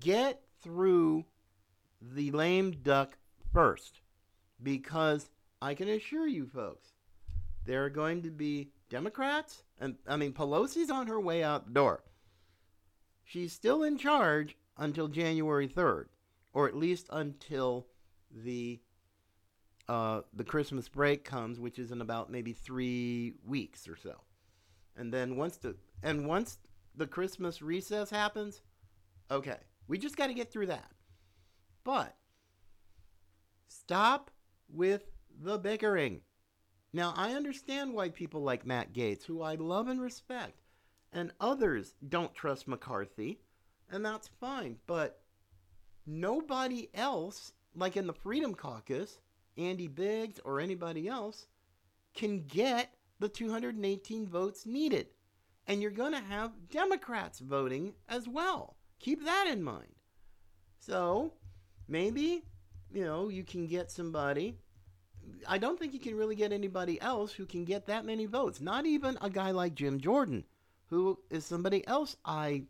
get 0.00 0.40
through 0.62 1.26
the 2.00 2.30
lame 2.30 2.72
duck 2.82 3.18
first 3.52 4.00
because 4.62 5.30
I 5.60 5.74
can 5.74 5.88
assure 5.88 6.26
you 6.26 6.46
folks 6.46 6.92
there 7.66 7.84
are 7.84 7.90
going 7.90 8.22
to 8.22 8.30
be 8.30 8.70
Democrats 8.88 9.64
and 9.80 9.96
I 10.06 10.16
mean 10.16 10.32
Pelosi's 10.32 10.90
on 10.90 11.08
her 11.08 11.20
way 11.20 11.42
out 11.42 11.66
the 11.66 11.72
door. 11.72 12.04
She's 13.24 13.52
still 13.52 13.82
in 13.82 13.98
charge 13.98 14.56
until 14.78 15.08
January 15.08 15.68
3rd 15.68 16.06
or 16.56 16.66
at 16.66 16.74
least 16.74 17.06
until 17.12 17.86
the 18.34 18.80
uh, 19.90 20.22
the 20.32 20.42
Christmas 20.42 20.88
break 20.88 21.22
comes, 21.22 21.60
which 21.60 21.78
is 21.78 21.92
in 21.92 22.00
about 22.00 22.30
maybe 22.30 22.54
three 22.54 23.34
weeks 23.46 23.86
or 23.86 23.94
so. 23.94 24.14
And 24.96 25.12
then 25.12 25.36
once 25.36 25.58
the 25.58 25.76
and 26.02 26.26
once 26.26 26.56
the 26.96 27.06
Christmas 27.06 27.60
recess 27.60 28.08
happens, 28.08 28.62
okay, 29.30 29.58
we 29.86 29.98
just 29.98 30.16
got 30.16 30.28
to 30.28 30.34
get 30.34 30.50
through 30.50 30.68
that. 30.68 30.90
But 31.84 32.16
stop 33.68 34.30
with 34.72 35.02
the 35.38 35.58
bickering. 35.58 36.22
Now, 36.90 37.12
I 37.18 37.34
understand 37.34 37.92
why 37.92 38.08
people 38.08 38.40
like 38.40 38.64
Matt 38.64 38.94
Gaetz, 38.94 39.24
who 39.24 39.42
I 39.42 39.56
love 39.56 39.88
and 39.88 40.00
respect, 40.00 40.62
and 41.12 41.32
others 41.38 41.96
don't 42.08 42.34
trust 42.34 42.66
McCarthy, 42.66 43.40
and 43.90 44.02
that's 44.02 44.30
fine. 44.40 44.76
But 44.86 45.20
nobody 46.06 46.88
else, 46.94 47.52
like 47.74 47.96
in 47.96 48.06
the 48.06 48.12
Freedom 48.12 48.54
Caucus, 48.54 49.18
Andy 49.58 49.88
Biggs 49.88 50.40
or 50.44 50.60
anybody 50.60 51.08
else, 51.08 51.46
can 52.14 52.44
get 52.46 52.94
the 53.18 53.28
218 53.28 54.26
votes 54.28 54.66
needed. 54.66 55.08
And 55.66 55.82
you're 55.82 55.90
going 55.90 56.12
to 56.12 56.20
have 56.20 56.68
Democrats 56.70 57.40
voting 57.40 57.94
as 58.08 58.28
well. 58.28 58.76
Keep 59.00 59.24
that 59.24 59.48
in 59.50 59.62
mind. 59.62 59.94
So 60.78 61.32
maybe, 61.88 62.44
you 62.92 63.04
know, 63.04 63.28
you 63.28 63.42
can 63.42 63.66
get 63.66 63.90
somebody. 63.90 64.56
I 65.48 65.58
don't 65.58 65.78
think 65.78 65.92
you 65.92 65.98
can 65.98 66.16
really 66.16 66.36
get 66.36 66.52
anybody 66.52 67.00
else 67.00 67.32
who 67.32 67.46
can 67.46 67.64
get 67.64 67.86
that 67.86 68.04
many 68.04 68.26
votes. 68.26 68.60
Not 68.60 68.86
even 68.86 69.18
a 69.20 69.28
guy 69.28 69.50
like 69.50 69.74
Jim 69.74 70.00
Jordan, 70.00 70.44
who 70.86 71.18
is 71.30 71.44
somebody 71.44 71.86
else 71.86 72.16
I 72.24 72.64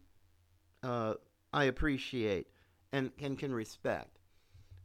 uh, 0.83 1.15
I 1.53 1.65
appreciate 1.65 2.49
and, 2.93 3.11
and 3.21 3.39
can 3.39 3.53
respect. 3.53 4.19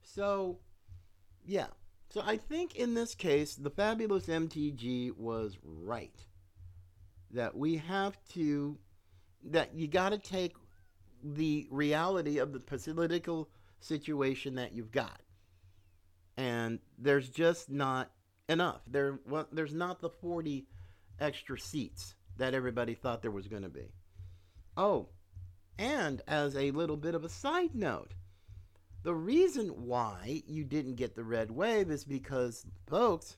So, 0.03 0.59
yeah. 1.45 1.67
So 2.09 2.21
I 2.25 2.37
think 2.37 2.75
in 2.75 2.93
this 2.93 3.15
case, 3.15 3.55
the 3.55 3.69
fabulous 3.69 4.27
MTG 4.27 5.15
was 5.17 5.57
right. 5.63 6.15
That 7.31 7.55
we 7.55 7.77
have 7.77 8.17
to, 8.33 8.77
that 9.45 9.73
you 9.73 9.87
got 9.87 10.09
to 10.09 10.17
take 10.17 10.53
the 11.23 11.67
reality 11.71 12.39
of 12.39 12.51
the 12.51 12.59
political 12.59 13.49
situation 13.79 14.55
that 14.55 14.73
you've 14.73 14.91
got. 14.91 15.21
And 16.35 16.79
there's 16.97 17.29
just 17.29 17.69
not 17.69 18.11
enough. 18.49 18.81
There, 18.87 19.19
well, 19.27 19.47
there's 19.51 19.73
not 19.73 20.01
the 20.01 20.09
40 20.09 20.67
extra 21.19 21.59
seats 21.59 22.15
that 22.37 22.53
everybody 22.53 22.95
thought 22.95 23.21
there 23.21 23.31
was 23.31 23.47
going 23.47 23.63
to 23.63 23.69
be. 23.69 23.93
Oh, 24.75 25.09
and 25.81 26.21
as 26.27 26.55
a 26.55 26.69
little 26.69 26.95
bit 26.95 27.15
of 27.15 27.25
a 27.25 27.29
side 27.29 27.73
note, 27.73 28.13
the 29.01 29.15
reason 29.15 29.69
why 29.69 30.43
you 30.45 30.63
didn't 30.63 30.93
get 30.93 31.15
the 31.15 31.23
red 31.23 31.49
wave 31.49 31.89
is 31.89 32.03
because, 32.03 32.67
folks, 32.85 33.37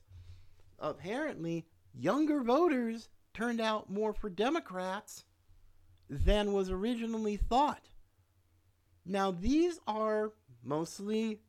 apparently 0.78 1.64
younger 1.94 2.42
voters 2.42 3.08
turned 3.32 3.62
out 3.62 3.88
more 3.88 4.12
for 4.12 4.28
Democrats 4.28 5.24
than 6.10 6.52
was 6.52 6.68
originally 6.68 7.38
thought. 7.38 7.88
Now, 9.06 9.30
these 9.30 9.80
are 9.86 10.32
mostly 10.62 11.40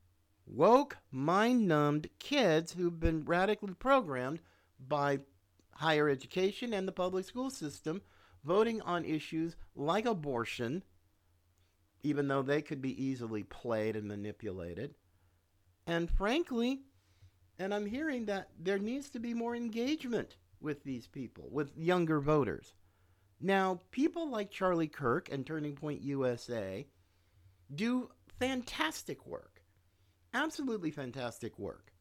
woke, 0.47 0.95
mind 1.12 1.67
numbed 1.67 2.10
kids 2.19 2.71
who've 2.71 3.01
been 3.01 3.25
radically 3.25 3.73
programmed 3.73 4.39
by 4.79 5.19
higher 5.71 6.08
education 6.08 6.73
and 6.73 6.88
the 6.88 6.93
public 6.93 7.25
school 7.25 7.49
system 7.49 8.01
voting 8.45 8.81
on 8.81 9.03
issues 9.05 9.55
like 9.75 10.05
abortion, 10.05 10.84
even 12.03 12.27
though 12.27 12.41
they 12.41 12.62
could 12.62 12.81
be 12.81 13.03
easily 13.03 13.43
played 13.43 13.95
and 13.95 14.08
manipulated. 14.08 14.93
And 15.88 16.10
frankly, 16.10 16.81
and 17.58 17.73
I'm 17.73 17.86
hearing 17.86 18.25
that 18.25 18.49
there 18.60 18.79
needs 18.79 19.10
to 19.12 19.19
be 19.19 19.34
more 19.34 19.55
engagement 19.55 20.36
with 20.62 20.84
these 20.84 21.08
people, 21.08 21.47
with 21.51 21.75
younger 21.77 22.19
voters. 22.19 22.73
Now, 23.41 23.81
people 23.91 24.29
like 24.29 24.51
Charlie 24.51 24.88
Kirk 24.88 25.29
and 25.31 25.45
Turning 25.45 25.75
Point 25.75 26.01
USA 26.01 26.88
do 27.73 28.10
fantastic 28.39 29.25
work. 29.25 29.62
Absolutely 30.34 30.91
fantastic 30.91 31.58
work. 31.58 31.91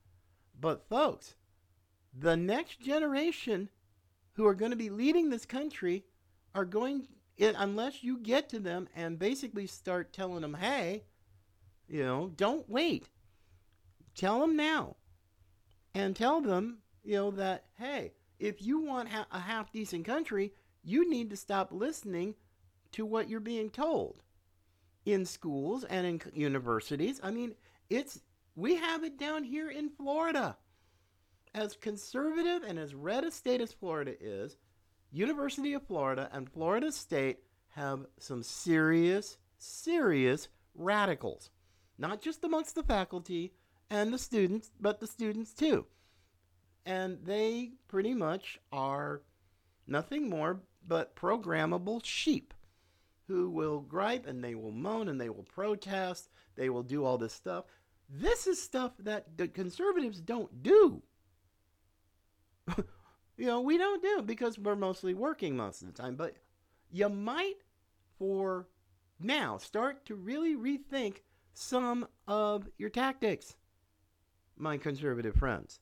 But, 0.59 0.89
folks, 0.89 1.35
the 2.17 2.37
next 2.37 2.81
generation 2.81 3.69
who 4.33 4.47
are 4.47 4.55
going 4.55 4.71
to 4.71 4.77
be 4.77 4.91
leading 4.91 5.31
this 5.31 5.47
country 5.47 6.05
are 6.55 6.65
going, 6.65 7.09
eh, 7.39 7.53
unless 7.57 8.03
you 8.03 8.19
get 8.19 8.49
to 8.51 8.61
them 8.61 8.89
and 8.95 9.19
basically 9.19 9.67
start 9.67 10.13
telling 10.13 10.43
them, 10.43 10.55
hey, 10.55 11.05
you 11.89 12.03
know, 12.05 12.31
don't 12.37 12.69
wait. 12.69 13.09
Tell 14.15 14.41
them 14.41 14.57
now. 14.57 14.97
And 15.95 16.15
tell 16.15 16.41
them, 16.41 16.79
you 17.03 17.17
know, 17.17 17.31
that, 17.33 17.67
hey, 17.79 18.13
if 18.39 18.63
you 18.63 18.81
want 18.81 19.09
ha- 19.09 19.27
a 19.31 19.41
half 19.41 19.73
decent 19.73 20.05
country, 20.05 20.53
you 20.83 21.09
need 21.09 21.31
to 21.31 21.37
stop 21.37 21.73
listening 21.73 22.35
to 22.93 23.07
what 23.07 23.29
you're 23.29 23.41
being 23.41 23.71
told 23.71 24.23
in 25.05 25.25
schools 25.25 25.85
and 25.85 26.07
in 26.07 26.21
universities. 26.35 27.21
I 27.23 27.31
mean, 27.31 27.55
it's 27.91 28.21
we 28.57 28.77
have 28.77 29.05
it 29.05 29.19
down 29.19 29.45
here 29.45 29.71
in 29.71 29.91
Florida. 29.91 30.57
As 31.55 31.77
conservative 31.77 32.63
and 32.65 32.79
as 32.79 32.95
red 32.95 33.25
a 33.25 33.31
state 33.31 33.61
as 33.61 33.73
Florida 33.73 34.15
is, 34.21 34.57
University 35.15 35.75
of 35.75 35.87
Florida 35.87 36.29
and 36.33 36.51
Florida 36.51 36.91
State 36.91 37.39
have 37.69 38.01
some 38.19 38.43
serious, 38.43 39.39
serious 39.59 40.49
radicals. 40.75 41.51
Not 41.97 42.21
just 42.21 42.43
amongst 42.43 42.75
the 42.75 42.83
faculty 42.83 43.53
and 43.89 44.13
the 44.13 44.19
students, 44.19 44.73
but 44.81 44.99
the 44.99 45.07
students 45.07 45.55
too. 45.55 45.87
And 46.85 47.19
they 47.25 47.75
pretty 47.87 48.13
much 48.13 48.59
are 48.73 49.23
nothing 49.87 50.29
more 50.29 50.63
but 50.87 51.15
programmable 51.15 52.05
sheep 52.05 52.53
who 53.29 53.49
will 53.49 53.81
gripe 53.81 54.27
and 54.27 54.43
they 54.43 54.57
will 54.57 54.73
moan 54.73 55.09
and 55.09 55.21
they 55.21 55.29
will 55.29 55.45
protest. 55.45 56.29
They 56.57 56.71
will 56.71 56.83
do 56.83 57.05
all 57.05 57.19
this 57.19 57.33
stuff. 57.33 57.67
This 58.11 58.49
is 58.49 58.61
stuff 58.61 58.93
that 58.99 59.39
the 59.39 59.47
conservatives 59.47 60.21
don't 60.21 60.61
do. 60.65 61.03
you 63.37 63.47
know, 63.47 63.61
we 63.61 63.79
don't 63.79 64.03
do 64.03 64.23
because 64.23 64.59
we're 64.59 64.77
mostly 64.77 65.15
working 65.15 65.57
most 65.57 65.83
of 65.83 65.89
the 65.89 66.03
time. 66.03 66.17
But 66.17 66.37
you 66.91 67.09
might, 67.09 67.57
for 68.19 68.69
now, 69.21 69.59
start 69.59 70.05
to 70.07 70.15
really 70.15 70.55
rethink 70.55 71.19
some 71.53 72.07
of 72.27 72.69
your 72.79 72.91
tactics, 72.91 73.57
my 74.57 74.77
conservative 74.77 75.37
friends. 75.37 75.81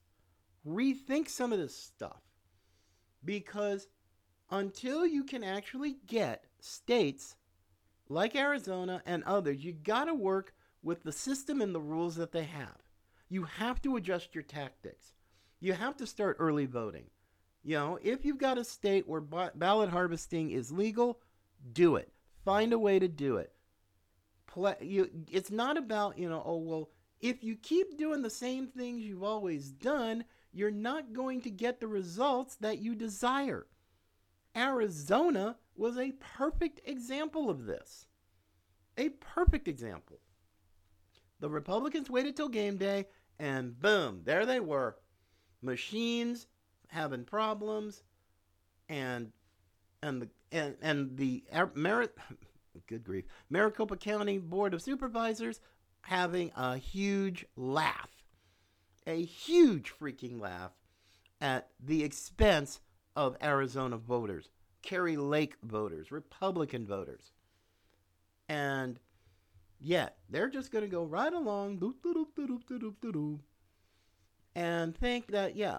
Rethink 0.66 1.28
some 1.28 1.52
of 1.52 1.58
this 1.58 1.76
stuff 1.76 2.22
because 3.24 3.88
until 4.50 5.06
you 5.06 5.24
can 5.24 5.42
actually 5.42 5.96
get 6.06 6.44
states 6.60 7.36
like 8.08 8.36
Arizona 8.36 9.02
and 9.06 9.24
others, 9.24 9.64
you 9.64 9.72
got 9.72 10.04
to 10.04 10.14
work 10.14 10.54
with 10.82 11.02
the 11.02 11.12
system 11.12 11.60
and 11.60 11.74
the 11.74 11.80
rules 11.80 12.16
that 12.16 12.32
they 12.32 12.44
have. 12.44 12.76
You 13.28 13.44
have 13.44 13.80
to 13.82 13.96
adjust 13.96 14.34
your 14.34 14.44
tactics. 14.44 15.14
You 15.60 15.72
have 15.72 15.96
to 15.96 16.06
start 16.06 16.36
early 16.38 16.66
voting. 16.66 17.06
You 17.64 17.76
know, 17.76 17.98
if 18.02 18.24
you've 18.24 18.38
got 18.38 18.58
a 18.58 18.64
state 18.64 19.08
where 19.08 19.20
ballot 19.20 19.90
harvesting 19.90 20.50
is 20.50 20.72
legal, 20.72 21.20
do 21.72 21.96
it. 21.96 22.12
Find 22.44 22.72
a 22.72 22.78
way 22.78 22.98
to 22.98 23.08
do 23.08 23.36
it. 23.36 23.52
Play, 24.46 24.74
you, 24.80 25.10
it's 25.30 25.50
not 25.50 25.76
about, 25.76 26.18
you 26.18 26.28
know, 26.28 26.42
oh, 26.44 26.56
well, 26.56 26.90
if 27.20 27.44
you 27.44 27.54
keep 27.54 27.96
doing 27.96 28.20
the 28.20 28.30
same 28.30 28.66
things 28.66 29.02
you've 29.02 29.22
always 29.22 29.70
done, 29.70 30.24
you're 30.52 30.72
not 30.72 31.12
going 31.12 31.40
to 31.42 31.50
get 31.50 31.78
the 31.78 31.86
results 31.86 32.56
that 32.56 32.78
you 32.78 32.96
desire. 32.96 33.66
Arizona 34.56 35.56
was 35.76 35.96
a 35.96 36.12
perfect 36.36 36.80
example 36.84 37.48
of 37.48 37.64
this. 37.64 38.06
A 38.98 39.10
perfect 39.10 39.68
example. 39.68 40.18
The 41.40 41.48
Republicans 41.48 42.10
waited 42.10 42.36
till 42.36 42.48
game 42.48 42.76
day, 42.76 43.06
and 43.38 43.78
boom, 43.78 44.22
there 44.24 44.44
they 44.44 44.60
were. 44.60 44.96
Machines 45.62 46.48
having 46.92 47.24
problems, 47.24 48.02
and 48.88 49.32
and 50.02 50.22
the 50.22 50.28
and, 50.50 50.76
and 50.82 51.16
the 51.16 51.42
merit 51.74 52.16
good 52.86 53.04
grief 53.04 53.24
Maricopa 53.50 53.96
County 53.96 54.38
Board 54.38 54.74
of 54.74 54.82
Supervisors 54.82 55.60
having 56.02 56.50
a 56.56 56.76
huge 56.76 57.46
laugh, 57.56 58.10
a 59.06 59.22
huge 59.22 59.92
freaking 59.98 60.40
laugh 60.40 60.72
at 61.40 61.68
the 61.80 62.04
expense 62.04 62.80
of 63.16 63.36
Arizona 63.42 63.96
voters, 63.96 64.50
Kari 64.82 65.16
Lake 65.16 65.56
voters, 65.62 66.10
Republican 66.10 66.86
voters. 66.86 67.32
And 68.48 68.98
yet, 69.80 70.16
they're 70.28 70.50
just 70.50 70.70
going 70.70 70.84
to 70.84 70.90
go 70.90 71.04
right 71.04 71.32
along 71.32 71.78
and 74.54 74.96
think 74.96 75.28
that, 75.28 75.56
yeah, 75.56 75.78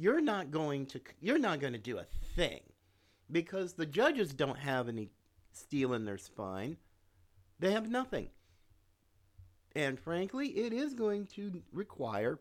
you're 0.00 0.22
not 0.22 0.50
going 0.50 0.86
to 0.86 1.00
you're 1.20 1.38
not 1.38 1.60
going 1.60 1.74
to 1.74 1.78
do 1.78 1.98
a 1.98 2.06
thing 2.34 2.60
because 3.30 3.74
the 3.74 3.84
judges 3.84 4.32
don't 4.32 4.58
have 4.58 4.88
any 4.88 5.10
steel 5.52 5.92
in 5.92 6.06
their 6.06 6.16
spine. 6.16 6.78
They 7.58 7.72
have 7.72 7.90
nothing. 7.90 8.30
And 9.76 10.00
frankly, 10.00 10.48
it 10.48 10.72
is 10.72 10.94
going 10.94 11.26
to 11.34 11.62
require 11.70 12.40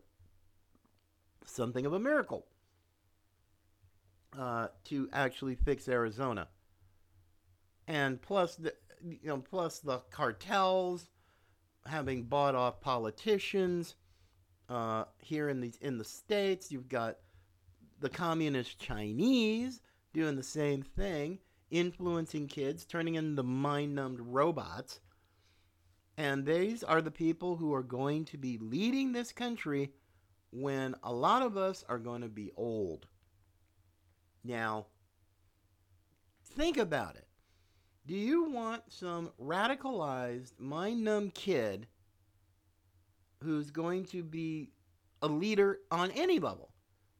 something 1.45 1.85
of 1.85 1.91
a 1.91 1.99
miracle 1.99 2.45
uh, 4.37 4.69
to 4.85 5.09
actually 5.11 5.55
fix 5.55 5.89
Arizona. 5.89 6.47
And 7.89 8.21
plus 8.21 8.55
the 8.55 8.73
you 9.03 9.19
know 9.23 9.39
plus 9.39 9.79
the 9.79 9.99
cartels 10.11 11.09
having 11.85 12.23
bought 12.23 12.55
off 12.55 12.79
politicians 12.79 13.95
uh, 14.69 15.03
here 15.17 15.49
in 15.49 15.59
the 15.59 15.73
in 15.81 15.97
the 15.97 16.05
states. 16.05 16.71
You've 16.71 16.87
got 16.87 17.17
the 17.99 18.09
communist 18.09 18.79
Chinese 18.79 19.81
doing 20.13 20.35
the 20.35 20.43
same 20.43 20.81
thing, 20.81 21.39
influencing 21.69 22.47
kids, 22.47 22.85
turning 22.85 23.15
into 23.15 23.43
mind 23.43 23.95
numbed 23.95 24.19
robots. 24.21 24.99
And 26.17 26.45
these 26.45 26.83
are 26.83 27.01
the 27.01 27.11
people 27.11 27.55
who 27.55 27.73
are 27.73 27.83
going 27.83 28.25
to 28.25 28.37
be 28.37 28.57
leading 28.57 29.11
this 29.11 29.31
country 29.31 29.91
when 30.51 30.95
a 31.03 31.13
lot 31.13 31.41
of 31.41 31.57
us 31.57 31.83
are 31.87 31.99
going 31.99 32.21
to 32.21 32.29
be 32.29 32.51
old. 32.57 33.07
Now, 34.43 34.87
think 36.43 36.77
about 36.77 37.15
it. 37.15 37.27
Do 38.05 38.15
you 38.15 38.49
want 38.49 38.81
some 38.89 39.31
radicalized, 39.39 40.59
mind 40.59 41.03
numb 41.03 41.29
kid 41.31 41.87
who's 43.43 43.69
going 43.69 44.05
to 44.05 44.23
be 44.23 44.71
a 45.21 45.27
leader 45.27 45.79
on 45.91 46.11
any 46.11 46.39
level, 46.39 46.71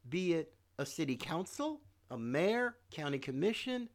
be 0.10 0.34
it 0.34 0.54
a 0.80 0.86
city 0.86 1.18
council, 1.18 1.82
a 2.10 2.18
mayor, 2.18 2.78
county 2.90 3.20
commission, 3.20 3.90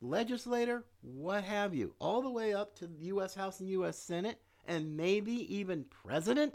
legislator, 0.00 0.84
what 1.02 1.42
have 1.42 1.74
you, 1.74 1.92
all 1.98 2.22
the 2.22 2.30
way 2.30 2.54
up 2.54 2.76
to 2.76 2.86
the 2.86 3.06
U.S. 3.06 3.34
House 3.34 3.58
and 3.58 3.68
U.S. 3.70 3.98
Senate, 3.98 4.40
and 4.64 4.96
maybe 4.96 5.32
even 5.54 5.84
president? 5.90 6.54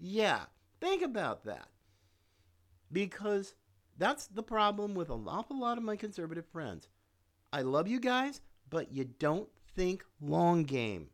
Yeah, 0.00 0.44
think 0.80 1.02
about 1.02 1.44
that. 1.44 1.68
Because 2.90 3.54
that's 3.98 4.26
the 4.28 4.42
problem 4.42 4.94
with 4.94 5.10
an 5.10 5.24
awful 5.28 5.60
lot 5.60 5.76
of 5.76 5.84
my 5.84 5.96
conservative 5.96 6.46
friends. 6.46 6.88
I 7.52 7.60
love 7.60 7.86
you 7.86 8.00
guys, 8.00 8.40
but 8.70 8.90
you 8.90 9.04
don't 9.04 9.48
think 9.76 10.04
long 10.22 10.62
game. 10.64 11.08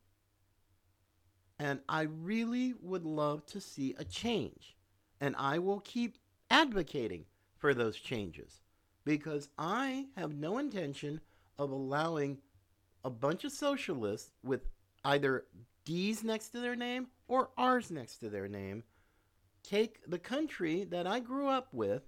And 1.59 1.81
I 1.89 2.03
really 2.03 2.75
would 2.81 3.05
love 3.05 3.45
to 3.47 3.61
see 3.61 3.97
a 3.99 4.05
change. 4.05 4.77
And 5.21 5.35
I 5.37 5.59
will 5.59 5.81
keep 5.81 6.17
advocating 6.51 7.25
for 7.57 7.75
those 7.75 7.97
changes 7.97 8.61
because 9.05 9.49
I 9.59 10.07
have 10.17 10.35
no 10.35 10.59
intention 10.59 11.21
of 11.59 11.71
allowing 11.71 12.39
a 13.05 13.11
bunch 13.11 13.45
of 13.45 13.53
socialists 13.53 14.31
with 14.43 14.63
either 15.05 15.47
D's 15.85 16.23
next 16.23 16.51
to 16.51 16.61
their 16.61 16.77
name 16.77 17.09
or 17.27 17.51
R's 17.57 17.91
next 17.91 18.19
to 18.19 18.29
their 18.29 18.49
name 18.49 18.85
take 19.63 20.01
the 20.07 20.19
country 20.19 20.85
that 20.85 21.07
I 21.07 21.21
grew 21.21 21.49
up 21.49 21.69
with 21.73 22.03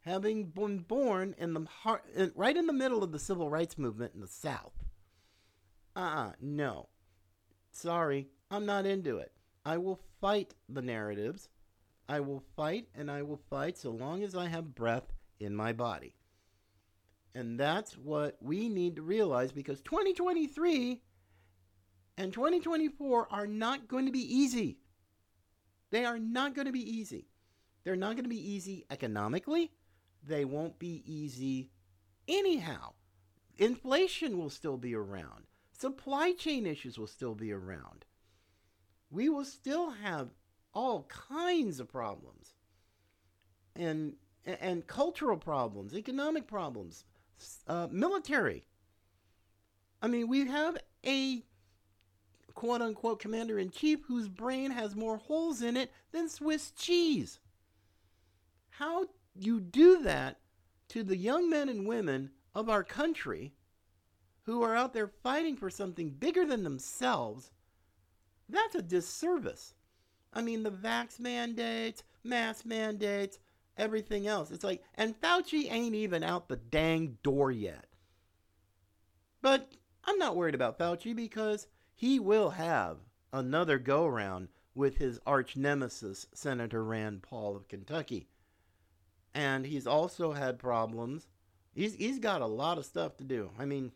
having 0.00 0.44
been 0.44 0.78
born 0.78 1.34
in 1.38 1.54
the 1.54 1.64
heart, 1.82 2.04
right 2.34 2.56
in 2.56 2.66
the 2.66 2.72
middle 2.72 3.02
of 3.02 3.12
the 3.12 3.18
civil 3.18 3.48
rights 3.48 3.78
movement 3.78 4.14
in 4.14 4.20
the 4.20 4.28
South. 4.28 4.72
Uh 5.96 6.00
uh 6.00 6.32
no. 6.40 6.88
Sorry, 7.72 8.28
I'm 8.50 8.66
not 8.66 8.86
into 8.86 9.18
it. 9.18 9.32
I 9.64 9.78
will 9.78 10.00
fight 10.20 10.54
the 10.68 10.82
narratives. 10.82 11.48
I 12.08 12.20
will 12.20 12.42
fight 12.56 12.88
and 12.94 13.10
I 13.10 13.22
will 13.22 13.40
fight 13.50 13.78
so 13.78 13.90
long 13.90 14.22
as 14.22 14.34
I 14.34 14.48
have 14.48 14.74
breath 14.74 15.12
in 15.40 15.54
my 15.54 15.72
body. 15.72 16.14
And 17.34 17.58
that's 17.58 17.96
what 17.96 18.36
we 18.40 18.68
need 18.68 18.96
to 18.96 19.02
realize 19.02 19.52
because 19.52 19.80
2023 19.80 21.00
and 22.16 22.32
2024 22.32 23.28
are 23.30 23.46
not 23.46 23.88
going 23.88 24.06
to 24.06 24.12
be 24.12 24.36
easy. 24.36 24.78
They 25.90 26.04
are 26.04 26.18
not 26.18 26.54
going 26.54 26.66
to 26.66 26.72
be 26.72 26.98
easy. 26.98 27.26
They're 27.82 27.96
not 27.96 28.12
going 28.12 28.24
to 28.24 28.28
be 28.28 28.52
easy 28.52 28.86
economically. 28.90 29.72
They 30.26 30.44
won't 30.44 30.78
be 30.78 31.02
easy 31.06 31.70
anyhow. 32.28 32.92
Inflation 33.58 34.38
will 34.38 34.50
still 34.50 34.76
be 34.76 34.94
around. 34.94 35.44
Supply 35.72 36.32
chain 36.32 36.66
issues 36.66 36.98
will 36.98 37.06
still 37.06 37.34
be 37.34 37.52
around. 37.52 38.04
We 39.10 39.28
will 39.28 39.44
still 39.44 39.90
have 39.90 40.28
all 40.74 41.04
kinds 41.04 41.80
of 41.80 41.88
problems. 41.88 42.54
And 43.76 44.14
and 44.46 44.86
cultural 44.86 45.38
problems, 45.38 45.94
economic 45.94 46.46
problems, 46.46 47.04
uh, 47.66 47.88
military. 47.90 48.66
I 50.02 50.06
mean, 50.06 50.28
we 50.28 50.46
have 50.46 50.76
a 51.06 51.42
quote 52.54 52.82
unquote 52.82 53.20
commander 53.20 53.58
in 53.58 53.70
chief 53.70 54.00
whose 54.06 54.28
brain 54.28 54.70
has 54.70 54.94
more 54.94 55.16
holes 55.16 55.62
in 55.62 55.76
it 55.76 55.90
than 56.12 56.28
Swiss 56.28 56.70
cheese. 56.72 57.40
How 58.70 59.06
you 59.34 59.60
do 59.60 60.02
that 60.02 60.40
to 60.88 61.02
the 61.02 61.16
young 61.16 61.48
men 61.48 61.68
and 61.68 61.86
women 61.86 62.30
of 62.54 62.68
our 62.68 62.84
country 62.84 63.54
who 64.42 64.62
are 64.62 64.76
out 64.76 64.92
there 64.92 65.08
fighting 65.08 65.56
for 65.56 65.70
something 65.70 66.10
bigger 66.10 66.44
than 66.44 66.62
themselves, 66.62 67.50
that's 68.48 68.74
a 68.74 68.82
disservice. 68.82 69.74
I 70.34 70.42
mean, 70.42 70.62
the 70.62 70.70
vax 70.70 71.20
mandates, 71.20 72.02
mask 72.24 72.66
mandates, 72.66 73.38
everything 73.76 74.26
else. 74.26 74.50
It's 74.50 74.64
like, 74.64 74.82
and 74.96 75.18
Fauci 75.20 75.70
ain't 75.70 75.94
even 75.94 76.24
out 76.24 76.48
the 76.48 76.56
dang 76.56 77.18
door 77.22 77.50
yet. 77.50 77.86
But 79.40 79.72
I'm 80.04 80.18
not 80.18 80.36
worried 80.36 80.54
about 80.54 80.78
Fauci 80.78 81.14
because 81.14 81.68
he 81.94 82.18
will 82.18 82.50
have 82.50 82.98
another 83.32 83.78
go 83.78 84.06
round 84.06 84.48
with 84.74 84.96
his 84.96 85.20
arch 85.26 85.56
nemesis, 85.56 86.26
Senator 86.34 86.82
Rand 86.82 87.22
Paul 87.22 87.56
of 87.56 87.68
Kentucky. 87.68 88.28
And 89.34 89.66
he's 89.66 89.86
also 89.86 90.32
had 90.32 90.58
problems. 90.58 91.28
He's, 91.74 91.94
he's 91.94 92.18
got 92.18 92.40
a 92.40 92.46
lot 92.46 92.78
of 92.78 92.84
stuff 92.84 93.16
to 93.18 93.24
do. 93.24 93.50
I 93.58 93.64
mean, 93.64 93.92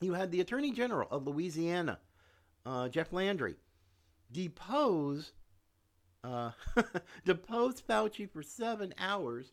you 0.00 0.14
had 0.14 0.30
the 0.30 0.40
Attorney 0.40 0.72
General 0.72 1.08
of 1.10 1.26
Louisiana, 1.26 2.00
uh, 2.66 2.88
Jeff 2.88 3.12
Landry, 3.12 3.56
depose 4.30 5.32
uh, 6.24 6.50
deposed 7.24 7.86
Fauci 7.86 8.28
for 8.28 8.42
seven 8.42 8.94
hours, 8.98 9.52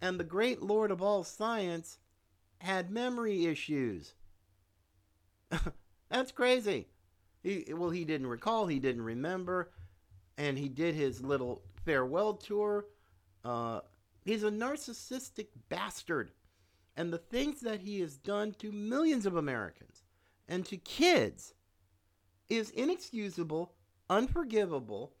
and 0.00 0.18
the 0.18 0.24
great 0.24 0.62
Lord 0.62 0.90
of 0.90 1.02
all 1.02 1.24
science 1.24 1.98
had 2.58 2.90
memory 2.90 3.46
issues. 3.46 4.14
That's 6.10 6.32
crazy. 6.32 6.88
He, 7.42 7.72
well, 7.72 7.90
he 7.90 8.04
didn't 8.04 8.28
recall, 8.28 8.66
he 8.66 8.78
didn't 8.78 9.02
remember, 9.02 9.70
and 10.38 10.58
he 10.58 10.68
did 10.68 10.94
his 10.94 11.22
little 11.22 11.62
farewell 11.84 12.34
tour. 12.34 12.86
Uh, 13.44 13.80
he's 14.24 14.44
a 14.44 14.50
narcissistic 14.50 15.48
bastard. 15.68 16.32
And 16.96 17.12
the 17.12 17.18
things 17.18 17.60
that 17.60 17.80
he 17.80 18.00
has 18.00 18.16
done 18.16 18.52
to 18.58 18.70
millions 18.70 19.24
of 19.26 19.36
Americans 19.36 20.02
and 20.46 20.64
to 20.66 20.76
kids 20.76 21.54
is 22.48 22.70
inexcusable, 22.70 23.72
unforgivable, 24.10 25.14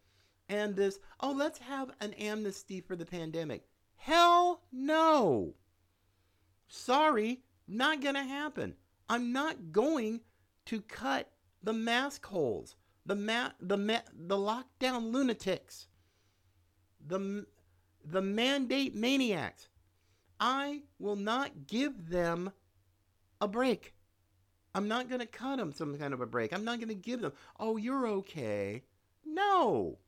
and 0.52 0.76
this, 0.76 1.00
oh, 1.20 1.32
let's 1.32 1.58
have 1.60 1.90
an 2.02 2.12
amnesty 2.12 2.82
for 2.82 2.94
the 2.94 3.06
pandemic. 3.06 3.64
Hell 3.96 4.60
no. 4.70 5.54
Sorry, 6.68 7.40
not 7.66 8.02
going 8.02 8.16
to 8.16 8.22
happen. 8.22 8.74
I'm 9.08 9.32
not 9.32 9.72
going 9.72 10.20
to 10.66 10.82
cut 10.82 11.30
the 11.62 11.72
mask 11.72 12.26
holes, 12.26 12.76
the 13.06 13.14
ma- 13.14 13.52
the 13.60 13.78
ma- 13.78 14.08
the 14.12 14.36
lockdown 14.36 15.10
lunatics, 15.10 15.86
the 17.06 17.46
the 18.04 18.22
mandate 18.22 18.94
maniacs. 18.94 19.68
I 20.38 20.82
will 20.98 21.16
not 21.16 21.66
give 21.66 22.10
them 22.10 22.52
a 23.40 23.48
break. 23.48 23.94
I'm 24.74 24.88
not 24.88 25.08
going 25.08 25.20
to 25.20 25.26
cut 25.26 25.56
them 25.56 25.72
some 25.72 25.96
kind 25.96 26.12
of 26.12 26.20
a 26.20 26.26
break. 26.26 26.52
I'm 26.52 26.64
not 26.64 26.78
going 26.78 26.88
to 26.88 26.94
give 26.94 27.22
them, 27.22 27.32
"Oh, 27.58 27.78
you're 27.78 28.06
okay." 28.06 28.82
No. 29.24 29.98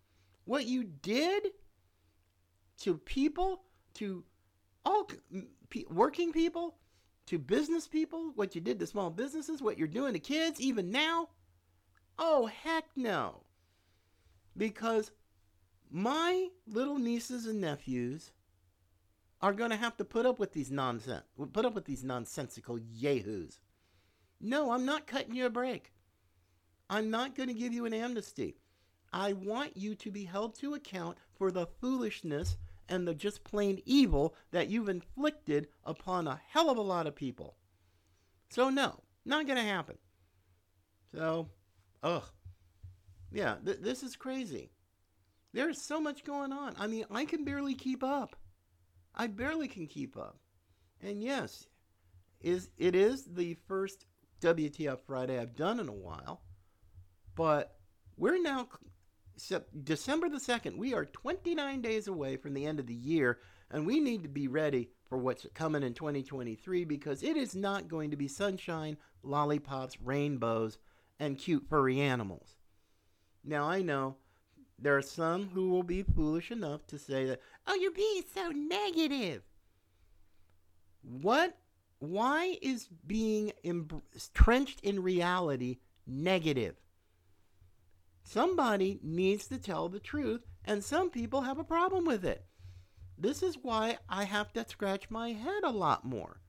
What 0.45 0.67
you 0.67 0.85
did 0.85 1.49
to 2.81 2.99
people, 2.99 3.63
to 3.95 4.25
all 4.85 5.09
working 5.89 6.33
people, 6.33 6.77
to 7.27 7.39
business 7.39 7.89
people, 7.89 8.33
what 8.35 8.55
you 8.55 8.61
did 8.61 8.79
to 8.81 8.87
small 8.87 9.11
businesses, 9.11 9.63
what 9.63 9.79
you're 9.79 9.89
doing 9.89 10.13
to 10.13 10.19
kids, 10.19 10.61
even 10.61 10.91
now? 10.91 11.29
Oh, 12.19 12.47
heck 12.47 12.85
no. 12.97 13.43
Because 14.57 15.11
my 15.91 16.49
little 16.67 16.99
nieces 16.99 17.47
and 17.47 17.61
nephews 17.61 18.33
are 19.41 19.53
going 19.53 19.71
to 19.71 19.77
have 19.77 19.97
to 19.97 20.05
put 20.05 20.27
up 20.27 20.39
with 20.39 20.53
these 20.53 20.71
nonsense, 20.71 21.25
put 21.53 21.65
up 21.65 21.75
with 21.75 21.85
these 21.85 22.05
nonsensical 22.05 22.79
yahoos. 22.79 23.59
No, 24.41 24.73
I'm 24.73 24.85
not 24.85 25.07
cutting 25.07 25.35
you 25.35 25.47
a 25.47 25.51
break. 25.51 25.93
I'm 26.91 27.11
not 27.11 27.35
going 27.35 27.49
to 27.49 27.55
give 27.55 27.73
you 27.73 27.87
an 27.87 27.95
amnesty. 27.95 28.57
I 29.15 29.33
want 29.33 29.77
you 29.77 29.95
to 29.95 30.11
be 30.11 30.25
held 30.25 30.57
to 30.57 30.75
account 30.75 31.19
for 31.39 31.53
the 31.53 31.69
foolishness 31.81 32.57
and 32.89 33.07
the 33.07 33.15
just 33.15 33.45
plain 33.45 33.81
evil 33.87 34.35
that 34.51 34.69
you've 34.69 34.89
inflicted 34.89 35.69
upon 35.85 36.27
a 36.27 36.41
hell 36.49 36.69
of 36.69 36.79
a 36.79 36.83
lot 36.83 37.07
of 37.07 37.15
people. 37.15 37.55
So, 38.51 38.71
no, 38.71 39.05
not 39.25 39.47
going 39.47 39.57
to 39.57 39.63
happen. 39.63 39.99
So, 41.13 41.49
ugh. 42.03 42.25
Yeah, 43.31 43.55
th- 43.65 43.79
this 43.81 44.03
is 44.03 44.17
crazy. 44.17 44.73
There's 45.53 45.81
so 45.81 46.01
much 46.01 46.25
going 46.25 46.53
on. 46.53 46.75
I 46.77 46.89
mean, 46.89 47.05
I 47.09 47.25
can 47.25 47.45
barely 47.45 47.75
keep 47.75 48.03
up. 48.03 48.35
I 49.15 49.29
barely 49.29 49.69
can 49.69 49.87
keep 49.87 50.17
up. 50.17 50.41
And 51.01 51.23
yes, 51.23 51.69
is 52.41 52.69
it 52.79 52.97
is 52.97 53.27
the 53.27 53.55
first 53.69 54.07
WTF 54.41 54.99
Friday 55.07 55.39
I've 55.39 55.55
done 55.55 55.79
in 55.79 55.89
a 55.89 55.93
while, 55.93 56.43
but 57.37 57.77
we're 58.17 58.43
now 58.43 58.69
December 59.85 60.29
the 60.29 60.39
2nd, 60.39 60.77
we 60.77 60.95
are 60.95 61.05
29 61.05 61.81
days 61.81 62.07
away 62.09 62.37
from 62.37 62.55
the 62.55 62.67
end 62.67 62.79
of 62.79 62.87
the 62.87 62.95
year, 62.95 63.41
and 63.71 63.87
we 63.87 64.01
need 64.01 64.23
to 64.23 64.29
be 64.29 64.49
ready 64.49 64.91
for 65.09 65.19
what's 65.19 65.47
coming 65.55 65.83
in 65.83 65.95
2023 65.95 66.85
because 66.85 67.23
it 67.23 67.37
is 67.37 67.55
not 67.55 67.89
going 67.89 68.11
to 68.11 68.17
be 68.17 68.29
sunshine, 68.29 68.97
lollipops, 69.23 70.01
rainbows, 70.01 70.79
and 71.19 71.39
cute 71.39 71.67
furry 71.69 72.01
animals. 72.01 72.57
Now, 73.45 73.69
I 73.69 73.83
know 73.83 74.17
there 74.79 74.97
are 74.97 75.03
some 75.03 75.49
who 75.49 75.71
will 75.71 75.83
be 75.83 76.03
foolish 76.03 76.51
enough 76.51 76.87
to 76.89 76.99
say 76.99 77.27
that, 77.27 77.41
oh, 77.67 77.75
you're 77.75 77.93
being 77.93 78.23
so 78.33 78.49
negative. 78.51 79.43
What? 81.03 81.57
Why 81.99 82.59
is 82.61 82.89
being 83.07 83.53
entrenched 83.63 84.81
in 84.81 85.03
reality 85.03 85.79
negative? 86.07 86.77
Somebody 88.25 88.99
needs 89.03 89.47
to 89.49 89.59
tell 89.59 89.89
the 89.89 90.01
truth, 90.01 90.47
and 90.65 90.83
some 90.83 91.11
people 91.11 91.43
have 91.43 91.59
a 91.59 91.65
problem 91.65 92.07
with 92.07 92.25
it. 92.25 92.45
This 93.19 93.43
is 93.43 93.59
why 93.63 93.99
I 94.09 94.25
have 94.25 94.53
to 94.55 94.67
scratch 94.69 95.11
my 95.11 95.33
head 95.33 95.63
a 95.63 95.71
lot 95.71 96.05
more. 96.05 96.41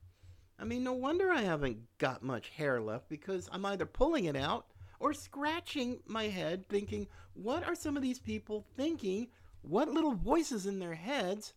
I 0.57 0.63
mean, 0.63 0.83
no 0.83 0.93
wonder 0.93 1.31
I 1.31 1.41
haven't 1.41 1.79
got 1.97 2.23
much 2.23 2.49
hair 2.49 2.81
left 2.81 3.09
because 3.09 3.49
I'm 3.51 3.65
either 3.65 3.85
pulling 3.85 4.25
it 4.25 4.37
out 4.37 4.67
or 4.99 5.13
scratching 5.13 5.99
my 6.07 6.23
head 6.29 6.67
thinking, 6.69 7.07
what 7.33 7.63
are 7.67 7.75
some 7.75 7.97
of 7.97 8.01
these 8.01 8.19
people 8.19 8.65
thinking? 8.77 9.27
What 9.61 9.89
little 9.89 10.15
voices 10.15 10.65
in 10.65 10.79
their 10.79 10.95
heads 10.95 11.53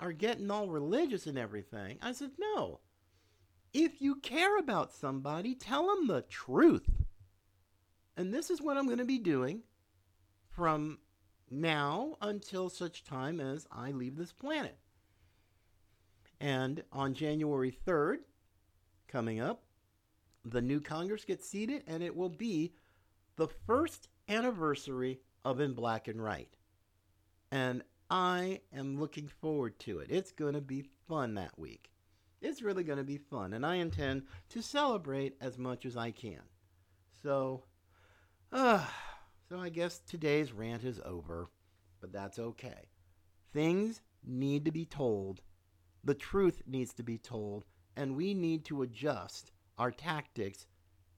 are 0.00 0.12
getting 0.12 0.50
all 0.50 0.68
religious 0.68 1.26
and 1.26 1.38
everything? 1.38 1.98
I 2.02 2.12
said, 2.12 2.32
no. 2.38 2.80
If 3.72 4.02
you 4.02 4.16
care 4.16 4.58
about 4.58 4.92
somebody, 4.92 5.54
tell 5.54 5.86
them 5.86 6.08
the 6.08 6.22
truth. 6.22 6.90
And 8.16 8.32
this 8.32 8.50
is 8.50 8.62
what 8.62 8.76
I'm 8.76 8.86
going 8.86 8.98
to 8.98 9.04
be 9.04 9.18
doing 9.18 9.62
from 10.48 10.98
now 11.50 12.16
until 12.22 12.68
such 12.68 13.04
time 13.04 13.40
as 13.40 13.66
I 13.70 13.90
leave 13.92 14.16
this 14.16 14.32
planet. 14.32 14.78
And 16.40 16.82
on 16.92 17.14
January 17.14 17.76
3rd, 17.86 18.18
coming 19.08 19.40
up, 19.40 19.62
the 20.44 20.62
new 20.62 20.80
Congress 20.80 21.24
gets 21.24 21.48
seated, 21.48 21.82
and 21.86 22.02
it 22.02 22.14
will 22.14 22.28
be 22.28 22.72
the 23.36 23.48
first 23.48 24.08
anniversary 24.28 25.20
of 25.44 25.60
In 25.60 25.74
Black 25.74 26.08
and 26.08 26.22
Right. 26.22 26.56
And 27.50 27.82
I 28.10 28.60
am 28.72 29.00
looking 29.00 29.28
forward 29.28 29.78
to 29.80 29.98
it. 29.98 30.10
It's 30.10 30.32
going 30.32 30.54
to 30.54 30.60
be 30.60 30.84
fun 31.08 31.34
that 31.34 31.58
week. 31.58 31.90
It's 32.40 32.62
really 32.62 32.84
going 32.84 32.98
to 32.98 33.04
be 33.04 33.18
fun, 33.18 33.54
and 33.54 33.64
I 33.64 33.76
intend 33.76 34.24
to 34.50 34.62
celebrate 34.62 35.36
as 35.40 35.58
much 35.58 35.86
as 35.86 35.96
I 35.96 36.10
can. 36.10 36.42
So, 37.22 37.64
uh, 38.52 38.84
So 39.48 39.60
I 39.60 39.68
guess 39.68 40.00
today's 40.00 40.52
rant 40.52 40.84
is 40.84 41.00
over, 41.04 41.48
but 42.00 42.12
that's 42.12 42.38
okay. 42.38 42.90
Things 43.52 44.00
need 44.24 44.64
to 44.64 44.72
be 44.72 44.84
told, 44.84 45.40
the 46.02 46.14
truth 46.14 46.62
needs 46.66 46.92
to 46.94 47.02
be 47.02 47.18
told, 47.18 47.64
and 47.96 48.16
we 48.16 48.34
need 48.34 48.64
to 48.66 48.82
adjust 48.82 49.52
our 49.78 49.90
tactics 49.90 50.66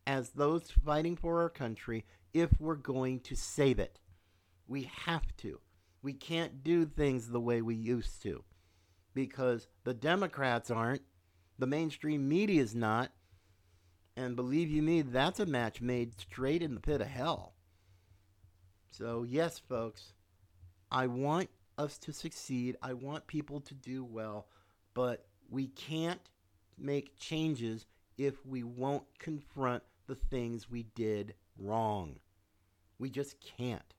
as 0.06 0.30
those 0.30 0.70
fighting 0.70 1.16
for 1.16 1.40
our 1.40 1.50
country 1.50 2.04
if 2.32 2.50
we're 2.60 2.74
going 2.74 3.20
to 3.20 3.34
save 3.34 3.78
it. 3.78 3.98
We 4.66 4.90
have 5.04 5.36
to. 5.38 5.60
We 6.02 6.12
can't 6.12 6.62
do 6.62 6.86
things 6.86 7.28
the 7.28 7.40
way 7.40 7.62
we 7.62 7.74
used 7.74 8.22
to 8.22 8.44
because 9.14 9.66
the 9.84 9.94
Democrats 9.94 10.70
aren't, 10.70 11.02
the 11.58 11.66
mainstream 11.66 12.28
media 12.28 12.62
is 12.62 12.74
not, 12.74 13.10
and 14.18 14.34
believe 14.34 14.68
you 14.68 14.82
me, 14.82 15.02
that's 15.02 15.38
a 15.38 15.46
match 15.46 15.80
made 15.80 16.18
straight 16.18 16.60
in 16.60 16.74
the 16.74 16.80
pit 16.80 17.00
of 17.00 17.06
hell. 17.06 17.54
So, 18.90 19.22
yes, 19.22 19.60
folks, 19.60 20.12
I 20.90 21.06
want 21.06 21.50
us 21.78 21.98
to 21.98 22.12
succeed. 22.12 22.76
I 22.82 22.94
want 22.94 23.28
people 23.28 23.60
to 23.60 23.74
do 23.74 24.04
well, 24.04 24.48
but 24.92 25.26
we 25.48 25.68
can't 25.68 26.30
make 26.76 27.16
changes 27.16 27.86
if 28.16 28.44
we 28.44 28.64
won't 28.64 29.04
confront 29.20 29.84
the 30.08 30.16
things 30.16 30.68
we 30.68 30.82
did 30.96 31.34
wrong. 31.56 32.16
We 32.98 33.10
just 33.10 33.36
can't. 33.40 33.94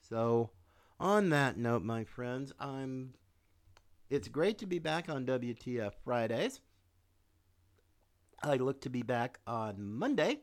So, 0.00 0.50
on 0.98 1.30
that 1.30 1.56
note, 1.56 1.84
my 1.84 2.02
friends, 2.02 2.52
I'm 2.58 3.14
it's 4.10 4.28
great 4.28 4.58
to 4.58 4.66
be 4.66 4.78
back 4.80 5.08
on 5.08 5.26
WTF 5.26 5.92
Fridays. 6.04 6.60
I 8.42 8.56
look 8.56 8.80
to 8.82 8.90
be 8.90 9.02
back 9.02 9.38
on 9.46 9.82
Monday. 9.82 10.40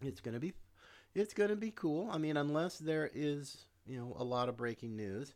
It's 0.00 0.20
to 0.20 0.40
be 0.40 0.52
it's 1.14 1.34
to 1.34 1.56
be 1.56 1.70
cool. 1.70 2.08
I 2.10 2.18
mean, 2.18 2.36
unless 2.36 2.78
there 2.78 3.10
is, 3.12 3.66
you 3.86 3.98
know, 3.98 4.16
a 4.18 4.24
lot 4.24 4.48
of 4.48 4.56
breaking 4.56 4.96
news. 4.96 5.34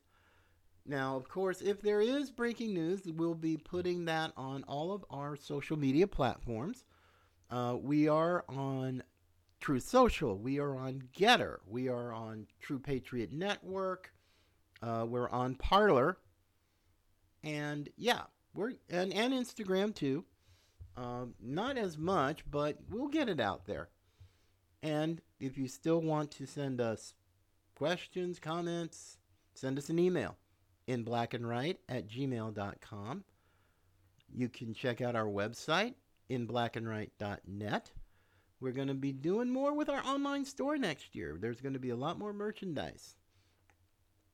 Now, 0.86 1.16
of 1.16 1.28
course, 1.28 1.60
if 1.60 1.82
there 1.82 2.00
is 2.00 2.30
breaking 2.30 2.72
news, 2.72 3.02
we'll 3.04 3.34
be 3.34 3.56
putting 3.56 4.04
that 4.04 4.32
on 4.36 4.64
all 4.64 4.92
of 4.92 5.04
our 5.10 5.36
social 5.36 5.76
media 5.76 6.06
platforms. 6.06 6.84
Uh, 7.50 7.76
we 7.80 8.08
are 8.08 8.44
on 8.48 9.02
Truth 9.60 9.82
Social. 9.82 10.38
We 10.38 10.60
are 10.60 10.76
on 10.76 11.02
Gettr. 11.16 11.56
We 11.66 11.88
are 11.88 12.12
on 12.12 12.46
True 12.60 12.78
Patriot 12.78 13.32
Network. 13.32 14.12
Uh, 14.82 15.04
we're 15.08 15.28
on 15.30 15.56
Parler. 15.56 16.18
And 17.42 17.88
yeah, 17.96 18.22
we're 18.54 18.74
and, 18.88 19.12
and 19.12 19.34
Instagram 19.34 19.94
too. 19.94 20.24
Um, 20.96 21.34
not 21.42 21.76
as 21.76 21.98
much, 21.98 22.42
but 22.50 22.78
we'll 22.90 23.08
get 23.08 23.28
it 23.28 23.40
out 23.40 23.66
there. 23.66 23.88
And 24.82 25.20
if 25.40 25.58
you 25.58 25.68
still 25.68 26.00
want 26.00 26.30
to 26.32 26.46
send 26.46 26.80
us 26.80 27.14
questions, 27.76 28.38
comments, 28.38 29.18
send 29.54 29.78
us 29.78 29.90
an 29.90 29.98
email 29.98 30.36
in 30.86 31.02
black 31.02 31.34
and 31.34 31.46
at 31.88 32.08
gmail.com. 32.08 33.24
You 34.34 34.48
can 34.48 34.74
check 34.74 35.00
out 35.00 35.16
our 35.16 35.26
website 35.26 35.94
in 36.28 36.46
blackandright.net. 36.46 37.90
We're 38.60 38.72
going 38.72 38.88
to 38.88 38.94
be 38.94 39.12
doing 39.12 39.50
more 39.50 39.74
with 39.74 39.88
our 39.88 40.02
online 40.04 40.44
store 40.44 40.78
next 40.78 41.14
year. 41.14 41.36
There's 41.38 41.60
going 41.60 41.74
to 41.74 41.78
be 41.78 41.90
a 41.90 41.96
lot 41.96 42.18
more 42.18 42.32
merchandise. 42.32 43.16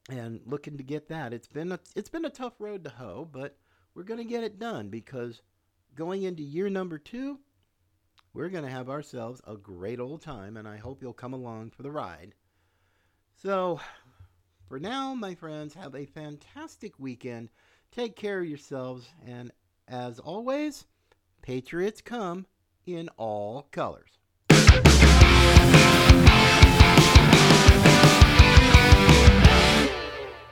And 0.09 0.41
looking 0.47 0.77
to 0.79 0.85
get 0.85 1.09
that. 1.09 1.33
It's 1.33 1.49
been 1.49 1.73
a, 1.73 1.81
it's 1.97 2.09
been 2.09 2.25
a 2.25 2.31
tough 2.31 2.55
road 2.59 2.85
to 2.85 2.91
hoe, 2.91 3.29
but 3.31 3.57
we're 3.95 4.03
going 4.05 4.19
to 4.19 4.25
get 4.25 4.45
it 4.45 4.59
done 4.59 4.89
because 4.89 5.43
going 5.95 6.22
into 6.22 6.43
year 6.43 6.68
number 6.68 6.99
2, 6.99 7.38
we're 8.34 8.49
going 8.49 8.64
to 8.64 8.70
have 8.70 8.88
ourselves 8.88 9.40
a 9.47 9.57
great 9.57 10.01
old 10.01 10.22
time 10.22 10.57
and 10.57 10.66
I 10.66 10.76
hope 10.76 11.03
you'll 11.03 11.12
come 11.12 11.34
along 11.34 11.70
for 11.70 11.82
the 11.82 11.90
ride. 11.90 12.34
So, 13.36 13.80
for 14.68 14.78
now, 14.78 15.14
my 15.14 15.34
friends, 15.34 15.74
have 15.74 15.95
a 15.95 16.07
fantastic 16.07 16.99
weekend. 16.99 17.51
Take 17.90 18.16
care 18.16 18.40
of 18.40 18.49
yourselves 18.49 19.09
and 19.26 19.53
as 19.88 20.18
always, 20.18 20.86
Patriots 21.43 22.01
come 22.01 22.47
in 22.86 23.09
all 23.16 23.68
colors. 23.70 24.22